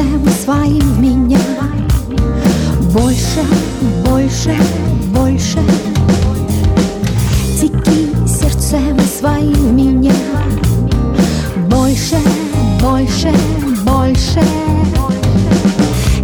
[0.00, 1.38] сердцем своим меня
[2.92, 3.42] Больше,
[4.04, 4.56] больше,
[5.08, 5.58] больше.
[7.60, 10.12] Теки сердцем своим меня
[11.68, 12.16] Больше,
[12.80, 13.32] больше,
[13.84, 14.42] больше.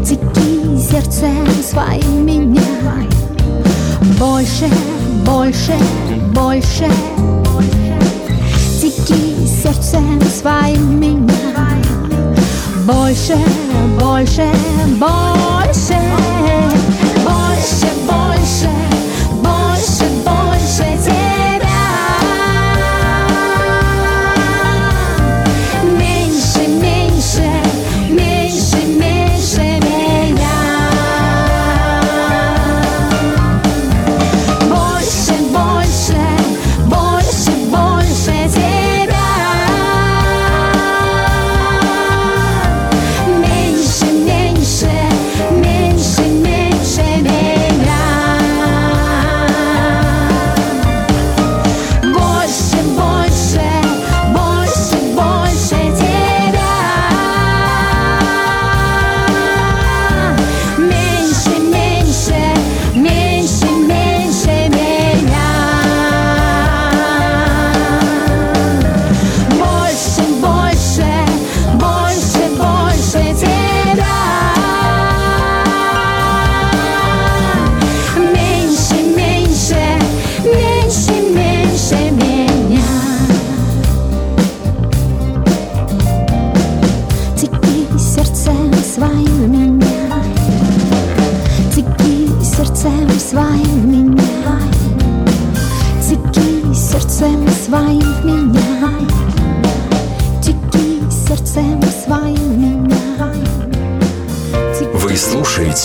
[0.04, 2.62] Теки сердцем своим меня
[4.18, 4.68] Больше,
[5.24, 5.74] больше,
[6.32, 6.88] больше.
[8.80, 11.45] Теки сердцем своим меня
[12.86, 13.34] Больше,
[13.98, 14.48] больше,
[15.00, 15.98] больше,
[17.24, 19.05] больше, больше.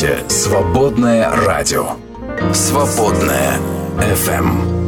[0.01, 1.91] слушайте «Свободное радио».
[2.53, 3.59] «Свободное
[3.99, 4.47] FM.
[4.47, 4.81] Эм».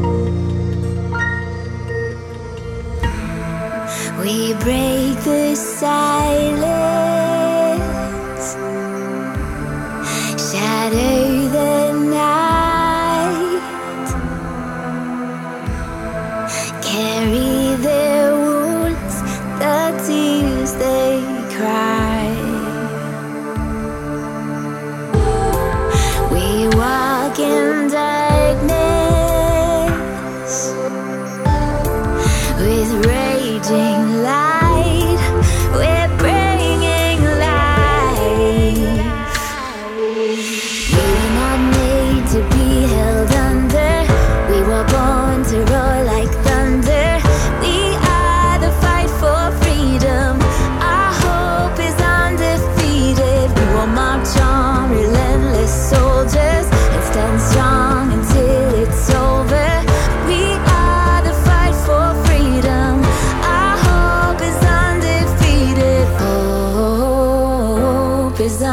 [4.23, 6.62] We break the silence.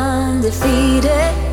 [0.01, 1.50] undefeated.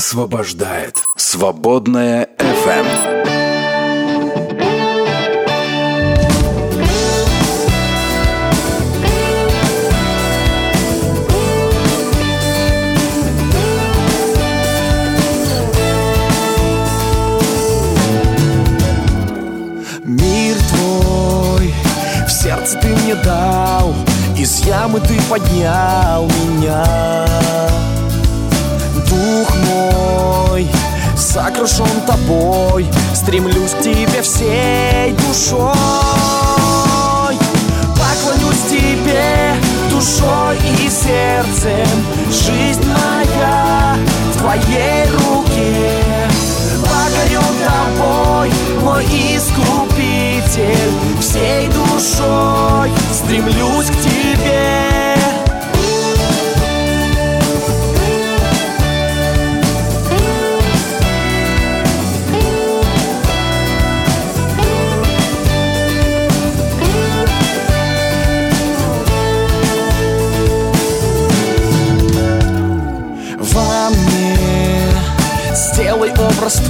[0.00, 0.89] Освобождает.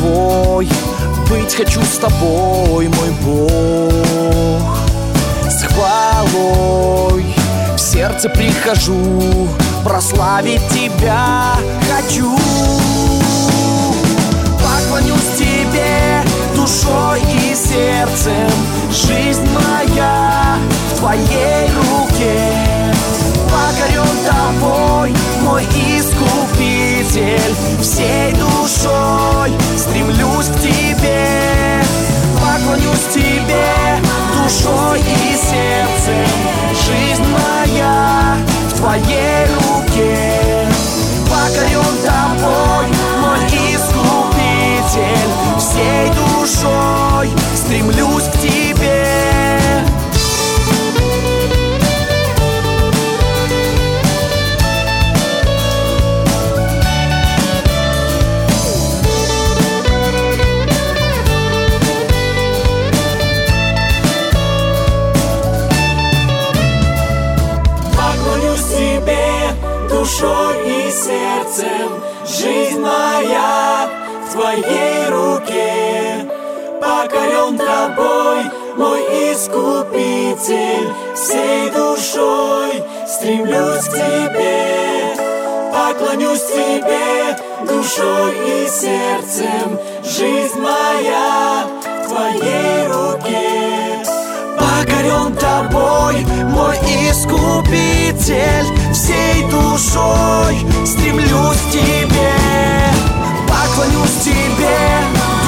[0.01, 0.69] Твой.
[1.29, 4.79] Быть хочу с тобой, мой Бог.
[5.49, 7.27] С хвалой
[7.77, 9.49] в сердце прихожу.
[9.85, 11.55] Прославить тебя
[11.93, 12.37] хочу.
[14.59, 16.23] Поклонюсь тебе
[16.57, 18.51] душой и сердцем.
[18.91, 20.59] Жизнь моя
[20.93, 22.95] в твоей руке.
[23.51, 25.65] Покорен тобой, мой
[27.01, 29.53] искупитель Всей душой.
[29.77, 31.83] Стремлюсь к тебе
[32.35, 34.01] Поклонюсь тебе
[34.35, 36.27] душой и сердцем.
[36.71, 38.37] Жизнь моя
[38.71, 40.67] в твоей руке.
[41.29, 42.87] Покорен тобой,
[43.21, 45.31] мой искупитель.
[45.59, 48.60] Всей душой стремлюсь к тебе
[70.11, 72.03] душой и сердцем.
[72.27, 73.89] Жизнь моя
[74.27, 76.27] в твоей руке.
[76.81, 78.45] Покорен тобой,
[78.77, 79.01] мой
[79.33, 80.89] искупитель.
[81.15, 85.17] Всей душой стремлюсь к тебе.
[85.73, 87.37] Поклонюсь тебе
[87.67, 89.79] душой и сердцем.
[90.03, 91.67] Жизнь моя
[92.05, 92.80] в твоей
[95.01, 96.77] Покорен тобой, мой
[97.09, 102.35] искупитель Всей душой стремлюсь к тебе
[103.49, 104.77] Поклонюсь тебе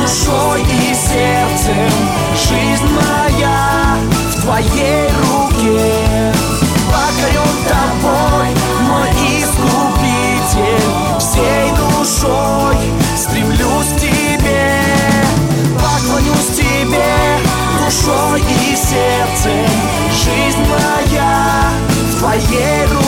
[0.01, 1.93] душой и сердцем.
[2.35, 3.99] Жизнь моя
[4.31, 6.33] в твоей руке.
[6.89, 8.49] Покорен тобой,
[8.89, 10.89] мой искупитель
[11.19, 12.77] Всей душой
[13.17, 14.02] стремлюсь к
[18.93, 19.67] сердцем
[20.11, 23.02] Жизнь моя в твоей руке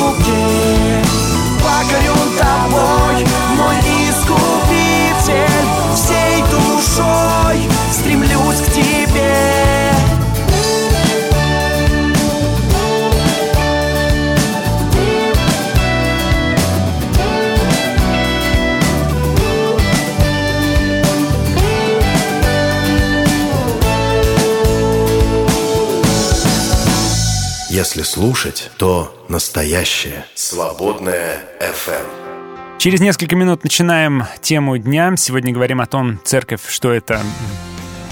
[27.85, 30.25] Если слушать, то настоящее.
[30.35, 32.79] Свободная FM.
[32.79, 35.15] Через несколько минут начинаем тему дня.
[35.19, 37.21] Сегодня говорим о том, церковь, что это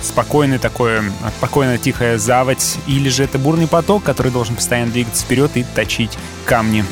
[0.02, 1.02] спокойный такое,
[1.38, 6.18] спокойно тихая заводь, или же это бурный поток, который должен постоянно двигаться вперед и точить
[6.44, 6.84] камни.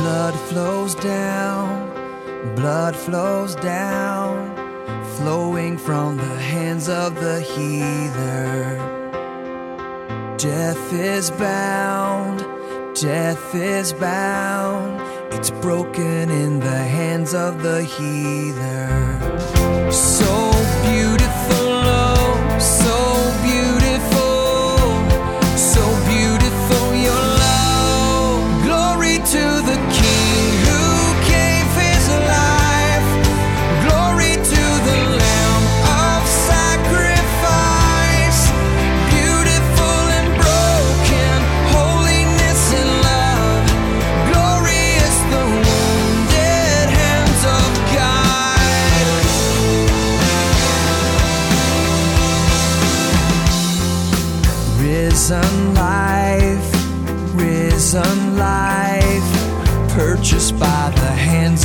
[0.00, 1.68] Blood flows down,
[2.56, 4.45] blood flows down,
[5.26, 8.78] flowing from the hands of the healer.
[10.38, 12.38] Death is bound,
[12.94, 15.00] death is bound,
[15.32, 19.18] it's broken in the hands of the healer.
[19.90, 20.65] So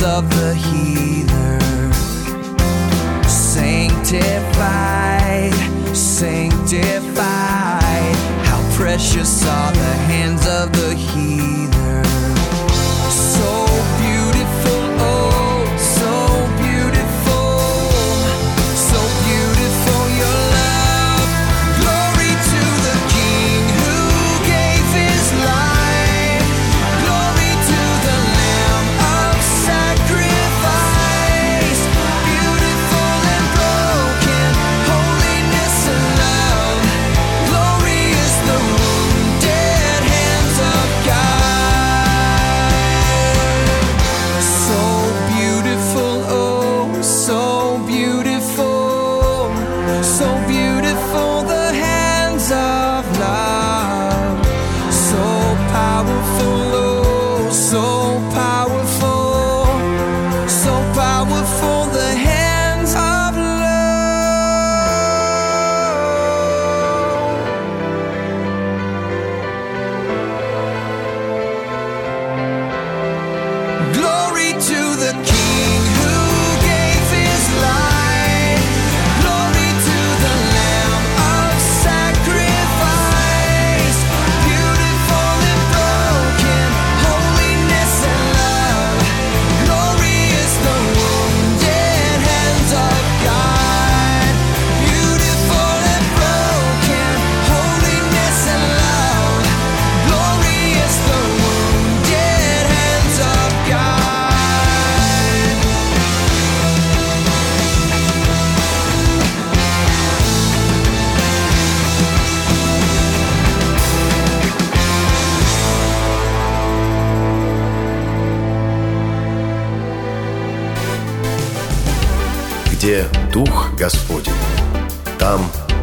[0.04, 1.60] of the healer.
[3.28, 4.14] Sanctified,
[5.96, 7.51] sanctified.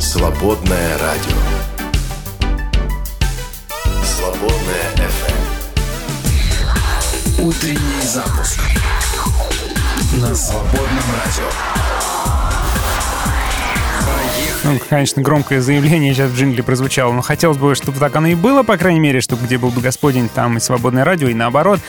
[0.10, 1.38] Свободное радио.
[4.03, 5.39] Свободное FM.
[7.43, 8.60] Утренний запуск
[10.14, 11.45] на свободном радио.
[14.64, 18.36] Ну, конечно, громкое заявление сейчас в джингле прозвучало, но хотелось бы, чтобы так оно и
[18.36, 21.80] было, по крайней мере, чтобы где был бы Господень, там и свободное радио, и наоборот.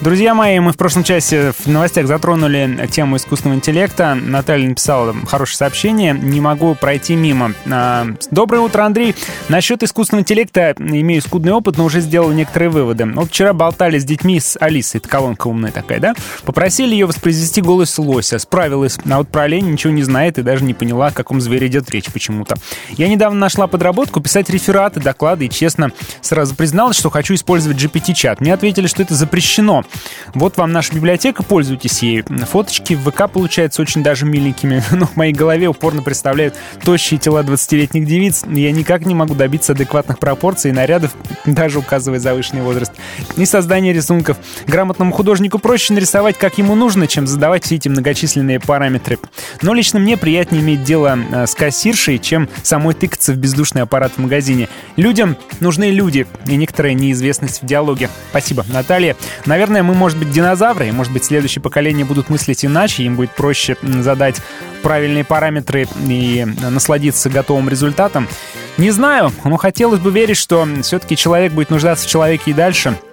[0.00, 4.14] Друзья мои, мы в прошлом часе в новостях затронули тему искусственного интеллекта.
[4.14, 7.52] Наталья написала хорошее сообщение, не могу пройти мимо.
[7.68, 9.16] А, Доброе утро, Андрей.
[9.48, 13.06] Насчет искусственного интеллекта имею скудный опыт, но уже сделал некоторые выводы.
[13.06, 16.14] Вот вчера болтали с детьми с Алисой, это колонка умная такая, да?
[16.44, 20.62] Попросили ее воспроизвести голос лося, справилась, а вот про олень ничего не знает и даже
[20.62, 22.54] не поняла, о каком звере идет речь почему-то.
[22.90, 25.90] Я недавно нашла подработку писать рефераты, доклады и честно
[26.20, 28.40] сразу призналась, что хочу использовать GPT-чат.
[28.40, 29.84] Мне ответили, что это запрещено.
[30.34, 32.22] Вот вам наша библиотека, пользуйтесь ей.
[32.22, 37.42] Фоточки в ВК получаются очень даже миленькими, но в моей голове упорно представляют тощие тела
[37.42, 38.44] 20-летних девиц.
[38.46, 41.14] Я никак не могу добиться адекватных пропорций и нарядов,
[41.46, 42.92] даже указывая завышенный возраст.
[43.36, 44.36] И создание рисунков.
[44.66, 49.18] Грамотному художнику проще нарисовать, как ему нужно, чем задавать все эти многочисленные параметры.
[49.62, 54.12] Но лично мне приятнее иметь дело э, с кассиршей, чем самой тыкаться в бездушный аппарат
[54.16, 54.68] в магазине.
[54.96, 58.10] Людям нужны люди и некоторая неизвестность в диалоге.
[58.30, 59.16] Спасибо, Наталья.
[59.46, 63.30] Наверное, мы, может быть, динозавры, и, может быть, следующее поколение будут мыслить иначе, им будет
[63.32, 64.40] проще задать
[64.82, 68.28] правильные параметры и насладиться готовым результатом.
[68.76, 72.96] Не знаю, но хотелось бы верить, что все-таки человек будет нуждаться в человеке и дальше—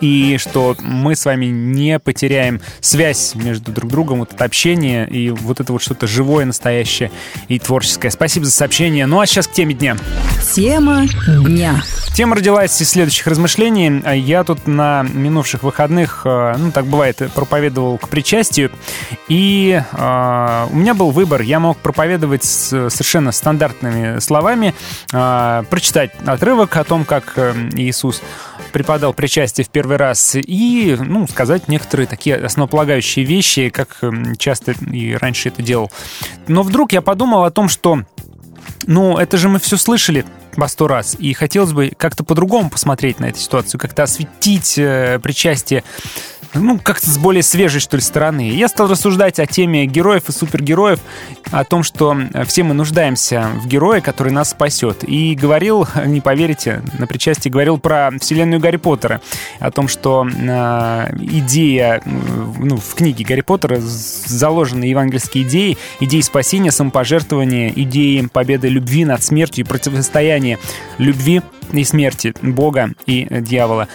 [0.00, 5.30] и что мы с вами не потеряем связь между друг другом, вот это общение и
[5.30, 7.10] вот это вот что-то живое, настоящее
[7.48, 8.10] и творческое.
[8.10, 9.06] Спасибо за сообщение.
[9.06, 9.96] Ну а сейчас к теме дня.
[10.52, 11.82] Тема дня.
[12.14, 14.02] Тема родилась из следующих размышлений.
[14.16, 18.70] Я тут на минувших выходных, э, ну так бывает, проповедовал к причастию,
[19.28, 21.42] и э, у меня был выбор.
[21.42, 24.74] Я мог проповедовать с совершенно стандартными словами,
[25.12, 28.22] э, прочитать отрывок о том, как э, Иисус
[28.72, 34.02] преподал причастие в первый раз, и ну, сказать некоторые такие основополагающие вещи, как
[34.38, 35.90] часто и раньше это делал.
[36.48, 38.00] Но вдруг я подумал о том, что
[38.86, 40.24] ну, это же мы все слышали
[40.56, 41.16] по сто раз.
[41.18, 45.84] И хотелось бы как-то по-другому посмотреть на эту ситуацию, как-то осветить э, причастие
[46.54, 48.50] ну, как-то с более свежей, что ли, стороны.
[48.50, 51.00] Я стал рассуждать о теме героев и супергероев,
[51.50, 55.04] о том, что все мы нуждаемся в герое, который нас спасет.
[55.04, 59.20] И говорил, не поверите, на причастии говорил про вселенную Гарри Поттера,
[59.58, 66.70] о том, что э, идея, ну, в книге Гарри Поттера заложены евангельские идеи, идеи спасения,
[66.70, 70.58] самопожертвования, идеи победы любви над смертью и противостояния
[70.98, 71.42] любви
[71.72, 73.88] и смерти Бога и дьявола.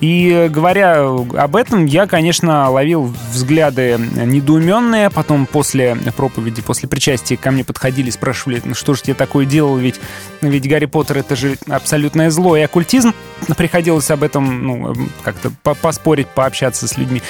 [0.00, 5.10] И говоря об этом, я, конечно, ловил взгляды недоуменные.
[5.10, 9.76] Потом после проповеди, после причастия ко мне подходили, спрашивали, ну что же я такое делал,
[9.76, 10.00] ведь,
[10.40, 13.12] ведь Гарри Поттер это же абсолютное зло и оккультизм.
[13.56, 17.22] Приходилось об этом ну, как-то поспорить, пообщаться с людьми.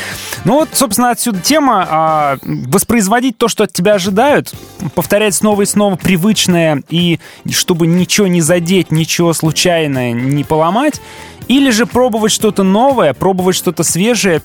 [0.44, 4.54] Ну вот, собственно, отсюда тема а, воспроизводить то, что от тебя ожидают,
[4.94, 7.18] повторять снова и снова привычное, и
[7.50, 11.00] чтобы ничего не задеть, ничего случайно старинное не поломать,
[11.48, 14.42] или же пробовать что-то новое, пробовать что-то свежее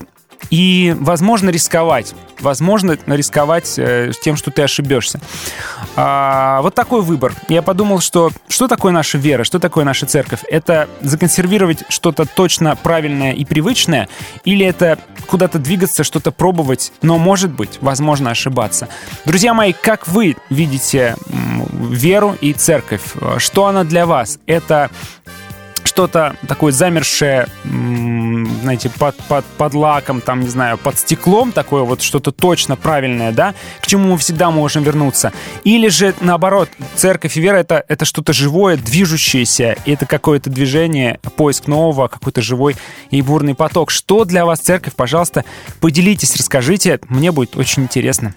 [0.50, 2.14] и, возможно, рисковать.
[2.40, 5.20] Возможно, рисковать э, тем, что ты ошибешься.
[5.94, 7.34] А, вот такой выбор.
[7.48, 10.40] Я подумал, что что такое наша вера, что такое наша церковь?
[10.48, 14.08] Это законсервировать что-то точно правильное и привычное,
[14.44, 18.88] или это куда-то двигаться, что-то пробовать, но, может быть, возможно, ошибаться.
[19.24, 21.16] Друзья мои, как вы видите
[21.72, 23.02] веру и церковь?
[23.38, 24.38] Что она для вас?
[24.46, 24.90] Это
[25.84, 27.46] что-то такое замершее,
[28.62, 33.32] знаете, под, под, под лаком, там, не знаю, под стеклом, такое вот что-то точно правильное,
[33.32, 35.32] да, к чему мы всегда можем вернуться.
[35.64, 41.20] Или же, наоборот, церковь и вера это,— это что-то живое, движущееся, и это какое-то движение,
[41.36, 42.76] поиск нового, какой-то живой
[43.10, 43.90] и бурный поток.
[43.90, 45.44] Что для вас церковь, пожалуйста,
[45.80, 48.34] поделитесь, расскажите, мне будет очень интересно.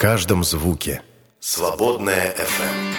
[0.00, 1.02] Каждом звуке,
[1.40, 2.89] Свободная FM.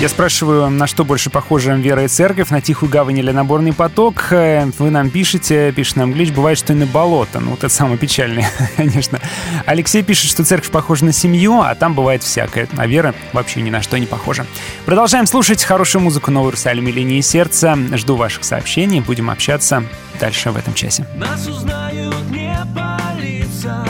[0.00, 4.28] Я спрашиваю, на что больше похожа вера и церковь, на тихую гавань или наборный поток.
[4.32, 7.38] Э, вы нам пишете, пишет нам Глич, бывает, что и на болото.
[7.38, 9.20] Ну, вот это самое печальное, конечно.
[9.66, 12.66] Алексей пишет, что церковь похожа на семью, а там бывает всякое.
[12.78, 14.46] А вера вообще ни на что не похожа.
[14.86, 17.76] Продолжаем слушать хорошую музыку Новой Иерусалиме линии сердца.
[17.92, 19.84] Жду ваших сообщений, будем общаться
[20.18, 21.06] дальше в этом часе.
[21.14, 23.86] Нас узнают не по лицам,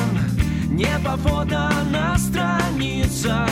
[0.70, 3.49] не по фото на страницах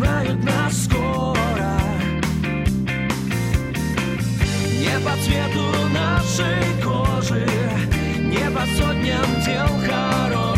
[0.00, 1.36] узнают нас скоро.
[4.78, 7.46] Не по цвету нашей кожи
[8.18, 10.49] Не по сотням дел хороших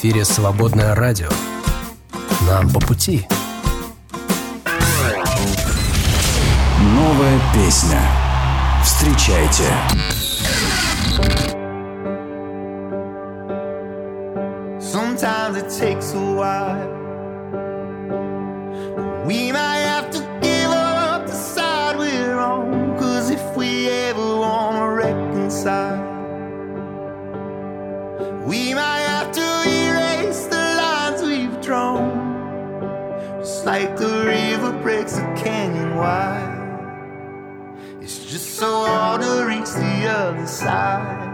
[0.00, 1.28] эфире «Свободное радио».
[2.46, 3.26] Нам по пути.
[6.94, 8.00] Новая песня.
[8.82, 9.64] Встречайте.
[14.80, 16.99] Sometimes it takes a while.
[38.00, 41.28] It's just so hard to reach the other side.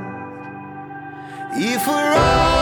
[1.53, 2.56] If we're honest,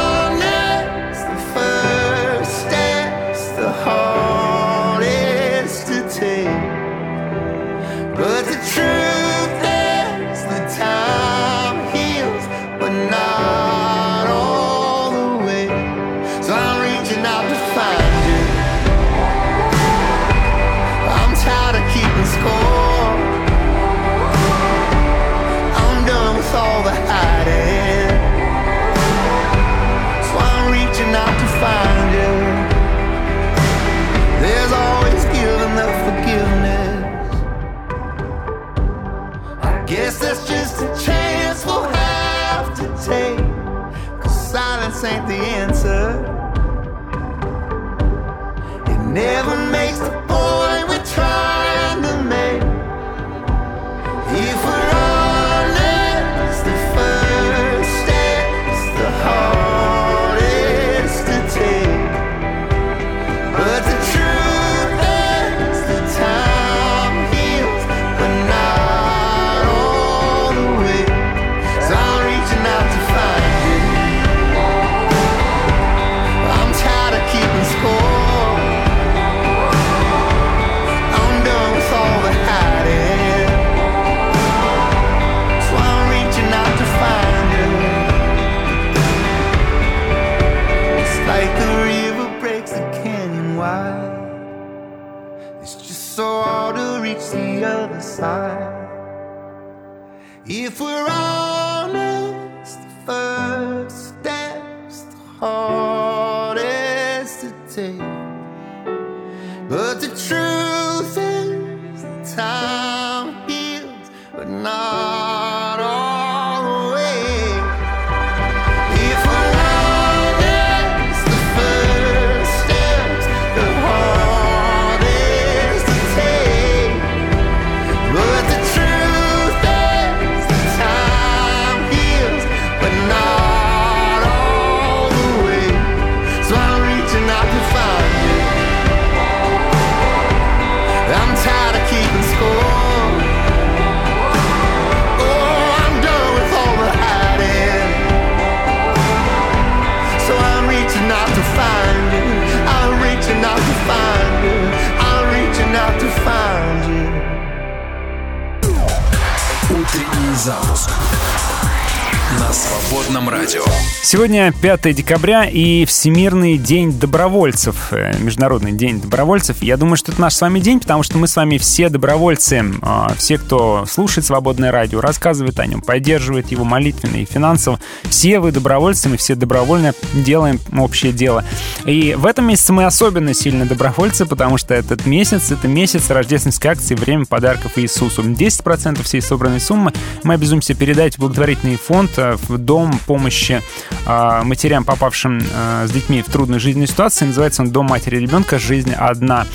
[163.05, 163.63] свободном радио.
[164.03, 169.63] Сегодня 5 декабря и Всемирный день добровольцев, э, Международный день добровольцев.
[169.63, 172.65] Я думаю, что это наш с вами день, потому что мы с вами все добровольцы,
[172.83, 177.79] а, все, кто слушает свободное радио, рассказывает о нем, поддерживает его молитвенно и финансово.
[178.05, 181.45] Все вы добровольцы, мы все добровольно делаем общее дело.
[181.85, 186.71] И в этом месяце мы особенно сильно добровольцы, потому что этот месяц— это месяц рождественской
[186.71, 188.23] акции «Время подарков Иисусу».
[188.23, 193.63] 10% всей собранной суммы мы обязуемся передать в благотворительный фонд э, в Дом помощи
[194.07, 197.29] а, матерям, попавшим а, с детьми в трудную жизненную ситуацию.
[197.29, 198.59] Называется он «Дом матери и ребенка.
[198.59, 199.47] Жизнь одна».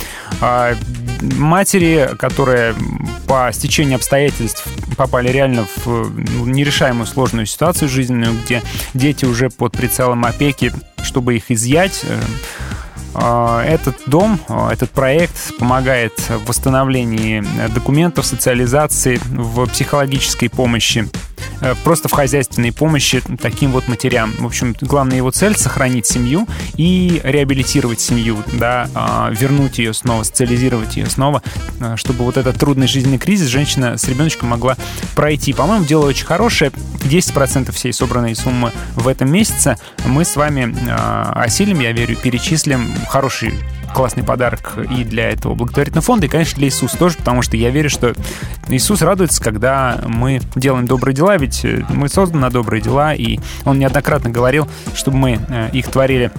[0.41, 0.76] А,
[1.22, 2.76] Матери, которые
[3.28, 8.64] по стечению обстоятельств попали реально в ну, нерешаемую сложную ситуацию жизненную, где
[8.94, 10.72] дети уже под прицелом опеки,
[11.03, 12.20] чтобы их изъять, э,
[13.14, 21.10] этот дом, а, этот проект помогает в восстановлении документов, социализации, в психологической помощи,
[21.61, 24.34] э, просто в хозяйственной помощи таким вот матерям.
[24.40, 30.23] В общем, главная его цель— сохранить семью и реабилитировать семью, да, а, вернуть ее снова,
[30.23, 31.41] социализировать ее снова,
[31.80, 34.77] а, чтобы вот этот трудный жизненный кризис женщина с ребеночком могла
[35.15, 35.53] пройти.
[35.53, 36.72] По-моему, дело очень хорошее.
[37.03, 42.91] 10% всей собранной суммы в этом месяце мы с вами а, осилим, я верю, перечислим
[43.08, 43.54] хороший
[43.94, 47.70] классный подарок и для этого благотворительного фонда, и, конечно, для Иисуса тоже, потому что я
[47.70, 48.14] верю, что
[48.68, 53.80] Иисус радуется, когда мы делаем добрые дела, ведь мы созданы на добрые дела, и Он
[53.80, 56.32] неоднократно говорил, чтобы мы э, их творили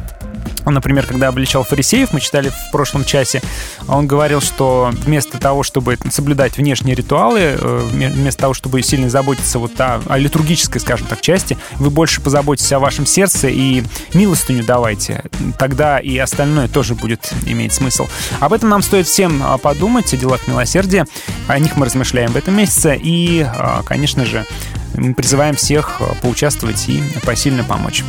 [0.67, 3.43] например, когда обличал фарисеев, мы читали в прошлом часе,
[3.89, 9.59] он говорил, что вместо того, чтобы соблюдать внешние ритуалы, э, вместо того, чтобы сильно заботиться
[9.59, 13.83] вот о, о литургической, скажем так, части, вы больше позаботитесь о вашем сердце и
[14.15, 15.25] милостыню давайте.
[15.59, 18.07] Тогда и остальное тоже будет иметь смысл.
[18.41, 21.07] Об этом нам стоит всем а, подумать, о делах милосердия.
[21.49, 22.97] О них мы размышляем в этом месяце.
[23.01, 24.47] И, а, конечно же,
[24.95, 28.05] мы призываем всех а, поучаствовать и посильно помочь.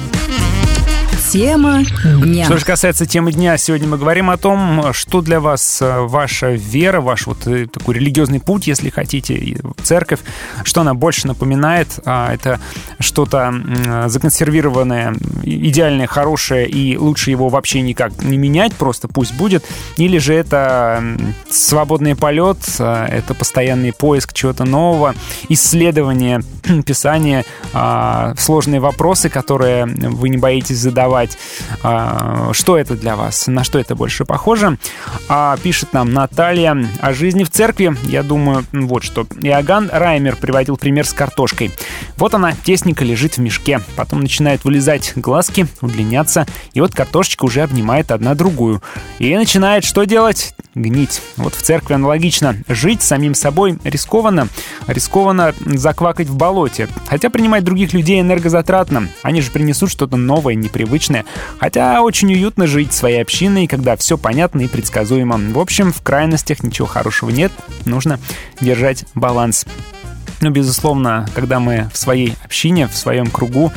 [1.31, 2.43] Тема дня.
[2.43, 6.51] Что же касается темы дня, сегодня мы говорим о том, что для вас э, ваша
[6.51, 10.19] вера, ваш вот э, такой религиозный путь, если хотите, церковь,
[10.65, 11.87] что она больше напоминает.
[12.03, 12.59] А, это
[12.99, 13.53] что-то
[14.07, 19.63] законсервированное, идеальное, хорошее, и лучше его вообще никак не менять, просто пусть будет.
[19.95, 21.01] Или же это
[21.49, 25.15] свободный полет, а, это постоянный поиск чего-то нового,
[25.47, 26.41] исследование,
[26.85, 31.20] писание, а, сложные вопросы, которые вы не боитесь задавать,
[31.83, 34.77] а, что это для вас, на что это больше похоже.
[35.29, 37.95] А, пишет нам Наталья о жизни в церкви.
[38.03, 39.25] Я думаю, вот что.
[39.41, 41.71] Иоганн Раймер приводил пример с картошкой.
[42.17, 43.81] Вот она тесненько лежит в мешке.
[43.95, 46.45] Потом начинают вылезать глазки, удлиняться.
[46.73, 48.81] И вот картошечка уже обнимает одна другую.
[49.19, 50.55] И начинает что делать?
[50.75, 51.21] Гнить.
[51.37, 52.55] Вот в церкви аналогично.
[52.67, 54.47] Жить самим собой рискованно.
[54.87, 56.87] Рискованно заквакать в болоте.
[57.07, 59.09] Хотя принимать других людей энергозатратно.
[59.21, 61.10] Они же принесут что-то новое, непривычное.
[61.59, 65.37] Хотя очень уютно жить своей общиной, когда все понятно и предсказуемо.
[65.53, 67.51] В общем, в крайностях ничего хорошего нет.
[67.85, 68.19] Нужно
[68.59, 69.65] держать баланс.
[70.41, 73.71] Ну, безусловно, когда мы в своей общине, в своем кругу,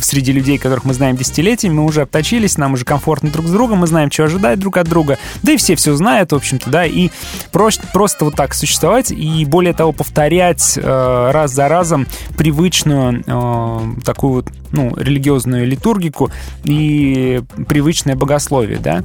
[0.00, 3.78] среди людей, которых мы знаем десятилетиями, мы уже обточились, нам уже комфортно друг с другом,
[3.78, 5.18] мы знаем, что ожидать друг от друга.
[5.42, 7.10] Да и все все знают, в общем-то, да, и
[7.50, 12.06] просто, просто вот так существовать и, более того, повторять э, раз за разом
[12.38, 16.30] привычную э, такую вот, ну, религиозную литургику
[16.62, 19.02] и привычное богословие, да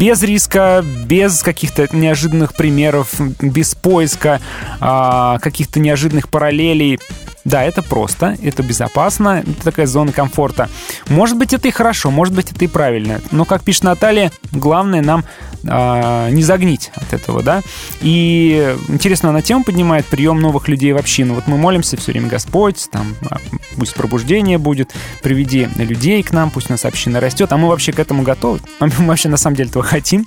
[0.00, 4.40] без риска, без каких-то неожиданных примеров, без поиска
[4.80, 6.98] а, каких-то неожиданных параллелей.
[7.44, 10.68] Да, это просто, это безопасно, это такая зона комфорта.
[11.08, 13.20] Может быть, это и хорошо, может быть, это и правильно.
[13.30, 17.62] Но, как пишет Наталья, главное нам а, не загнить от этого, да.
[18.00, 21.34] И интересно, она тему поднимает прием новых людей в общину.
[21.34, 23.38] Вот мы молимся все время, Господь, там, а,
[23.76, 24.92] пусть пробуждение будет,
[25.22, 28.60] приведи людей к нам, пусть нас община растет, а мы вообще к этому готовы.
[28.80, 30.26] Мы вообще на самом деле этого хотим.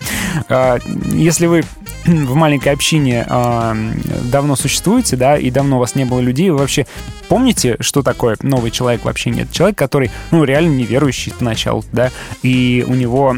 [0.49, 0.79] А,
[1.13, 1.63] если вы
[2.05, 6.85] в маленькой общине давно существуете, да, и давно у вас не было людей, вы вообще
[7.29, 9.43] помните, что такое новый человек в общине?
[9.43, 12.11] Это человек, который, ну, реально неверующий поначалу, да,
[12.41, 13.35] и у него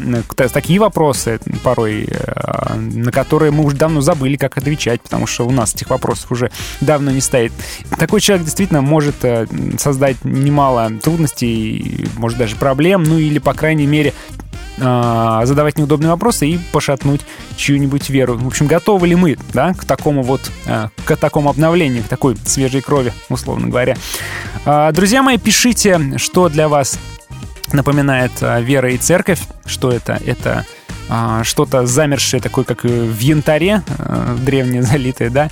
[0.52, 5.50] такие вопросы порой, э, на которые мы уже давно забыли, как отвечать, потому что у
[5.50, 6.50] нас этих вопросов уже
[6.80, 7.52] давно не стоит.
[7.98, 9.46] Такой человек действительно может э,
[9.78, 14.12] создать немало трудностей, может даже проблем, ну или, по крайней мере,
[14.78, 17.22] э, задавать неудобные вопросы и пошатнуть
[17.56, 18.36] чью-нибудь веру.
[18.36, 20.40] В общем, готовы ли мы да, к такому вот,
[21.04, 23.96] к такому обновлению, к такой свежей крови, условно говоря.
[24.92, 26.98] Друзья мои, пишите, что для вас
[27.72, 29.40] напоминает вера и церковь.
[29.64, 30.20] Что это?
[30.24, 30.75] Это а,
[31.44, 35.50] что-то замершее, такое, как в янтаре, а, древнее залитое, да,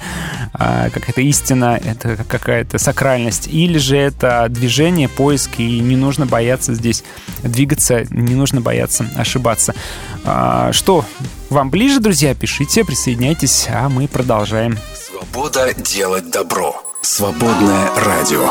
[0.53, 6.75] а, какая-то истина, это какая-то сакральность, или же это движение, поиск, и не нужно бояться
[6.75, 7.05] здесь
[7.43, 9.75] двигаться, не нужно бояться ошибаться.
[10.73, 11.05] Что
[11.51, 14.79] вам ближе, друзья, пишите, присоединяйтесь, а мы продолжаем.
[14.95, 16.83] Свобода делать добро.
[17.03, 18.49] Свободное радио.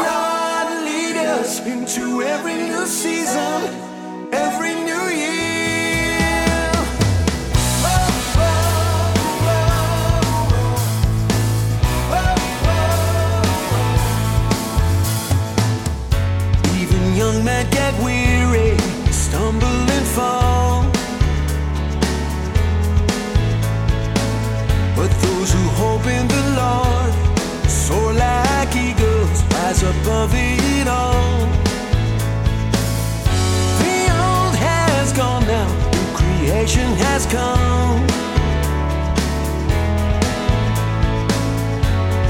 [17.23, 18.77] young men get weary,
[19.09, 20.83] stumble and fall.
[24.97, 27.13] But those who hope in the Lord
[27.69, 31.39] soar like eagles, rise above it all.
[33.81, 37.99] The old has gone now, new creation has come.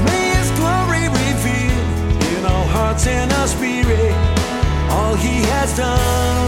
[0.06, 1.82] May His glory reveal
[2.36, 4.23] in our hearts and our spirit
[5.14, 6.43] all He has done.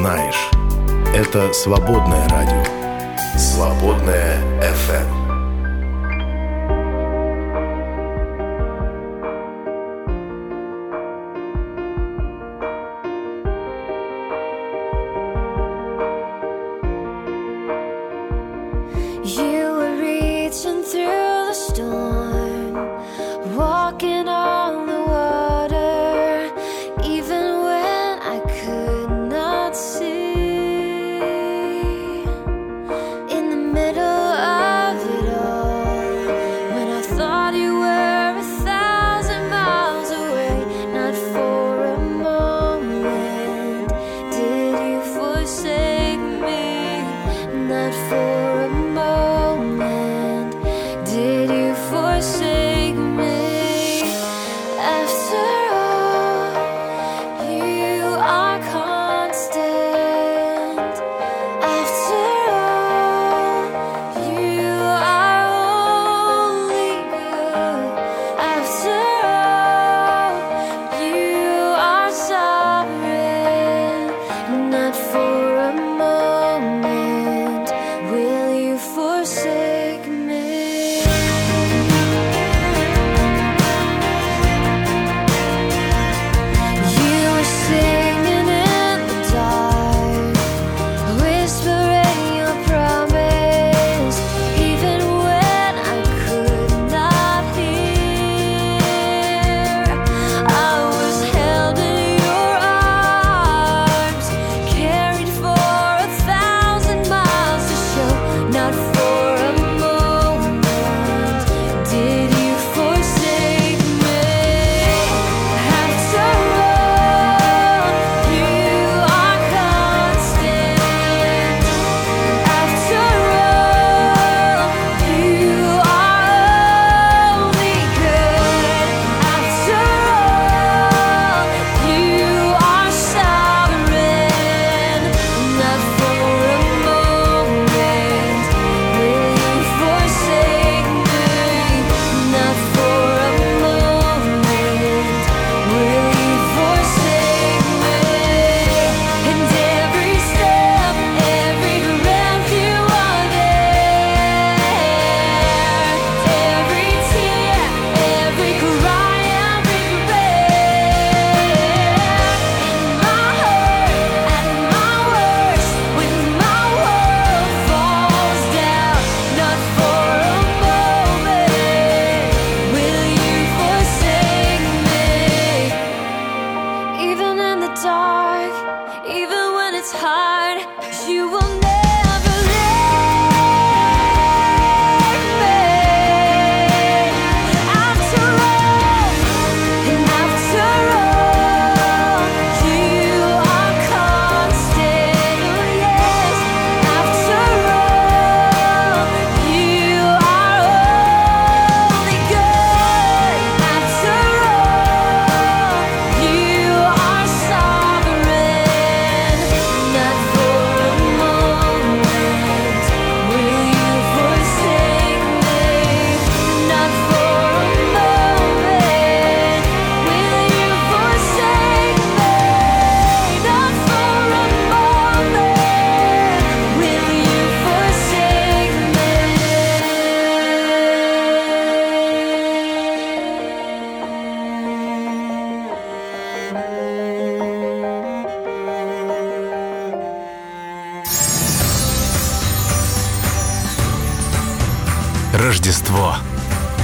[0.00, 0.50] Знаешь.
[1.14, 1.99] Это свободное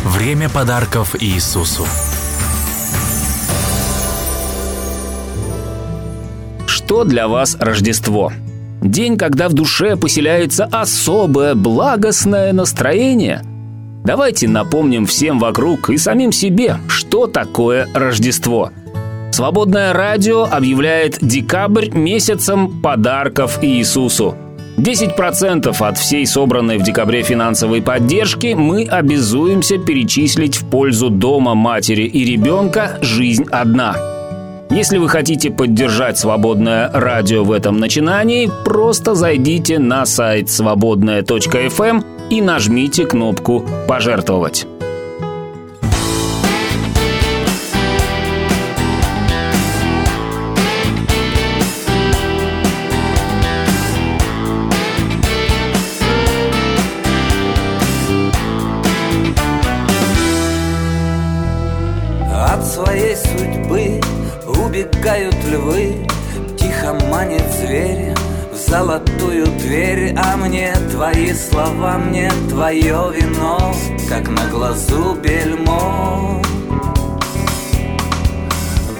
[0.04, 1.84] Время подарков Иисусу.
[6.66, 8.32] Что для вас Рождество?
[8.82, 13.42] День, когда в душе поселяется особое благостное настроение?
[14.04, 18.70] Давайте напомним всем вокруг и самим себе, что такое Рождество.
[19.30, 24.36] Свободное радио объявляет декабрь месяцем подарков Иисусу–
[24.76, 32.02] 10% от всей собранной в декабре финансовой поддержки мы обязуемся перечислить в пользу дома матери
[32.02, 33.96] и ребенка «Жизнь одна».
[34.68, 42.04] Если вы хотите поддержать свободное радио в этом начинании, просто зайдите на сайт свободная.фм эм
[42.30, 44.66] и нажмите кнопку «Пожертвовать».
[71.26, 73.74] Твои слова Мне твое вино,
[74.08, 76.42] как на глазу бельмо.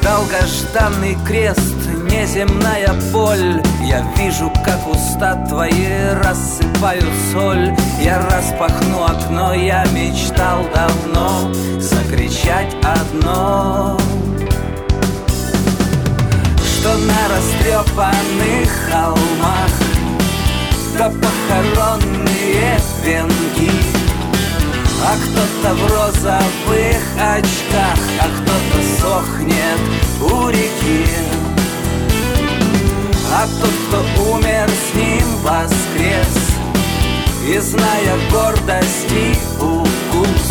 [0.03, 1.75] Долгожданный крест,
[2.11, 3.63] неземная боль.
[3.83, 5.87] Я вижу, как уста твои
[6.25, 7.75] рассыпают соль.
[8.01, 13.99] Я распахну окно, я мечтал давно Закричать одно.
[16.65, 19.86] Что на растрепанных холмах
[20.99, 23.71] Да похоронные венки
[25.09, 29.81] а кто-то в розовых очках А кто-то сохнет
[30.21, 31.07] у реки.
[33.33, 36.57] А тот, кто умер, с ним воскрес.
[37.47, 40.51] И зная гордости укус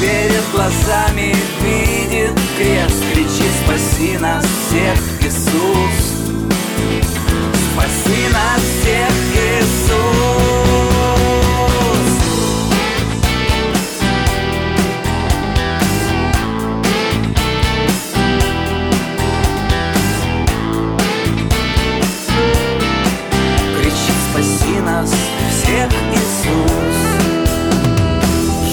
[0.00, 3.02] Перед глазами видит крест.
[3.12, 6.23] Кричит «Спаси нас всех, Иисус!»
[7.84, 10.14] Спаси нас всех, Иисус!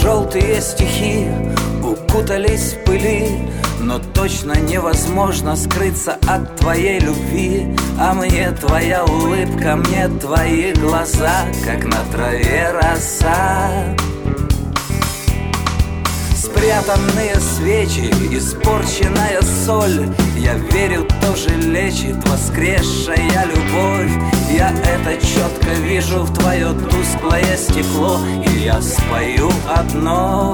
[0.01, 1.27] желтые стихи
[1.83, 3.27] укутались в пыли
[3.83, 7.75] Но точно невозможно скрыться от твоей любви.
[7.99, 13.95] А мне твоя улыбка, мне твои глаза Как на траве роса.
[16.35, 20.07] Спрятанные свечи, испорченная соль.
[20.37, 24.11] Я верю, тоже лечит воскресшая любовь.
[24.55, 28.19] Я это четко вижу в твое тусклое стекло.
[28.45, 30.53] И я спою одно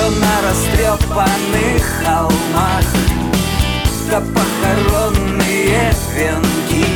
[0.00, 2.84] Что на растрепанных холмах
[4.10, 6.86] Да похоронные венки.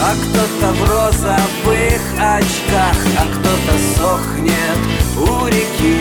[0.00, 4.78] А кто-то в розовых очках А кто-то сохнет
[5.18, 6.00] у реки.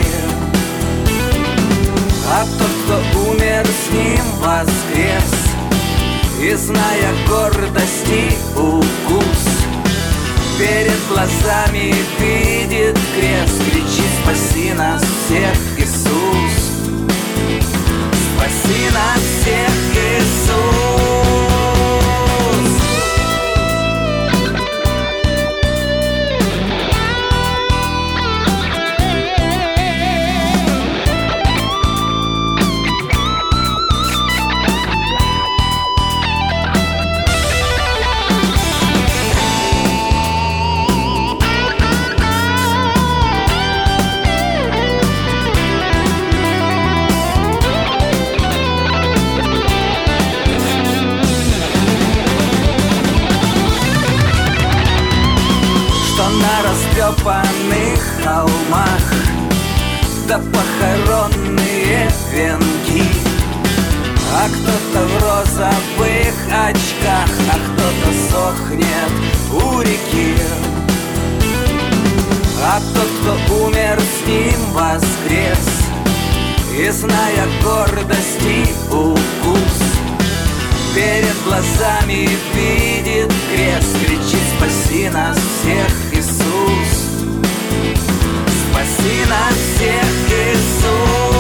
[2.30, 5.34] А тот, кто умер, с ним воскрес
[6.40, 9.64] И зная гордости укус.
[10.58, 15.73] Перед глазами видит крест Кричит «Спаси нас всех,
[16.14, 16.74] Иисус!»
[18.24, 21.43] Спаси нас всех, Иисус!
[57.04, 59.14] Растрепанных холмах
[60.28, 63.04] Да похоронные венки.
[64.36, 69.14] А кто-то в розовых очках А кто-то сохнет
[69.52, 70.36] у реки.
[72.66, 75.68] А тот, кто умер, с ним воскрес.
[76.76, 79.78] И зная гордости укус
[80.96, 83.96] Перед глазами видит крест.
[84.00, 86.03] Кричит спаси нас всех
[89.34, 91.33] нас всех, Иисус.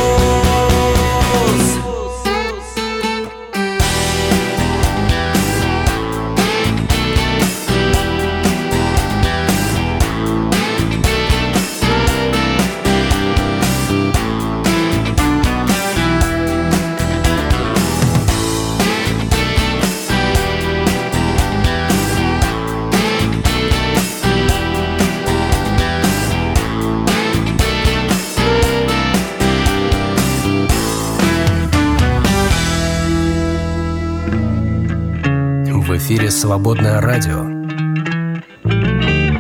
[36.23, 37.43] Эфире «Свободное радио».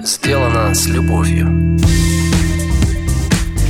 [0.03, 1.77] Сделано с любовью.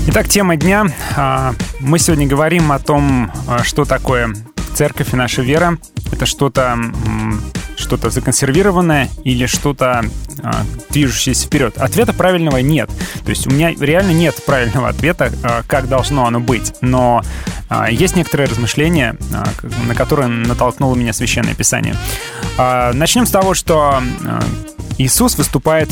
[0.07, 0.87] Итак, тема дня.
[1.15, 4.33] А, мы сегодня говорим о том, а, что такое
[4.73, 5.77] церковь и наша вера.
[6.11, 6.75] Это что-то
[7.75, 10.05] что-то законсервированное или что-то
[10.41, 11.77] а, движущееся вперед?
[11.77, 12.89] Ответа правильного нет.
[13.23, 16.73] То есть у меня реально нет правильного ответа, а, как должно оно быть.
[16.81, 17.21] Но
[17.89, 19.45] есть некоторые размышления, а,
[19.87, 21.95] на которые натолкнуло меня Священное Писание.
[22.57, 24.43] А, начнем с того, что а,
[24.97, 25.89] Иисус выступает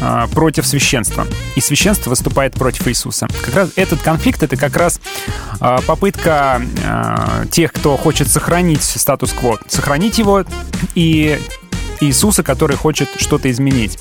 [0.00, 3.28] а, против священства, и священство выступает против Иисуса.
[3.44, 5.00] Как раз этот конфликт— это как раз
[5.58, 10.44] а, попытка а, тех, кто хочет сохранить статус-кво, сохранить его,
[10.94, 11.40] и
[12.00, 13.98] Иисуса, который хочет что-то изменить.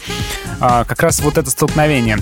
[0.59, 2.19] Как раз вот это столкновение.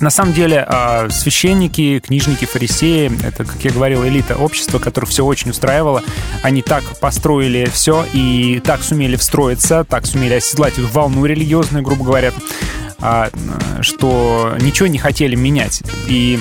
[0.00, 0.66] На самом деле
[1.10, 6.02] священники, книжники, фарисеи, это, как я говорил, элита общества, которых все очень устраивало,
[6.42, 12.04] они так построили все и так сумели встроиться, так сумели оседлать эту волну религиозную, грубо
[12.04, 12.32] говоря,
[13.00, 13.30] а,
[13.80, 15.82] что ничего не хотели менять.
[16.06, 16.38] И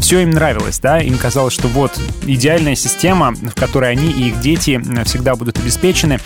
[0.00, 4.40] все им нравилось, да, им казалось, что вот идеальная система, в которой они и их
[4.40, 6.18] дети всегда будут обеспечены,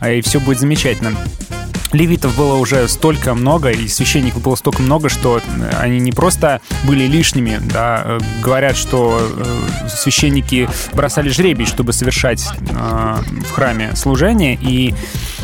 [0.00, 1.14] а, и все будет замечательно.
[1.94, 5.40] Левитов было уже столько много, и священников было столько много, что
[5.78, 13.16] они не просто были лишними, да, говорят, что э, священники бросали жребий, чтобы совершать э,
[13.48, 14.92] в храме служение, и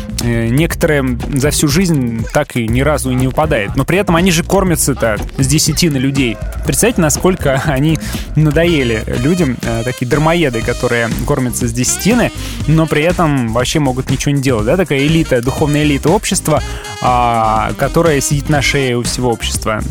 [0.23, 3.75] некоторые за всю жизнь так и ни разу и не выпадает.
[3.75, 6.37] Но при этом они же кормятся-то с десятины людей.
[6.65, 7.99] Представьте, насколько они
[8.35, 12.31] надоели людям, э, такие дармоеды, которые кормятся с десятины,
[12.67, 14.65] но при этом вообще могут ничего не делать.
[14.65, 14.77] Да?
[14.77, 16.61] Такая элита, духовная элита общества,
[17.01, 19.81] а, которая сидит на шее у всего общества.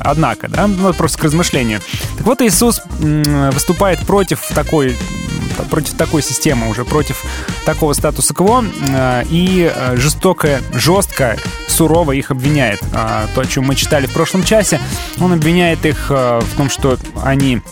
[0.00, 1.80] Однако, да, ну, просто к размышлению.
[2.18, 4.96] Так вот, Иисус выступает против такой
[5.70, 7.24] против такой системы, уже против
[7.64, 11.36] такого статуса кво, э, и э, жестоко, жестко,
[11.68, 12.80] сурово их обвиняет.
[13.34, 14.80] То, о чем мы читали в прошлом часе,
[15.20, 17.62] он обвиняет их э, в том, что они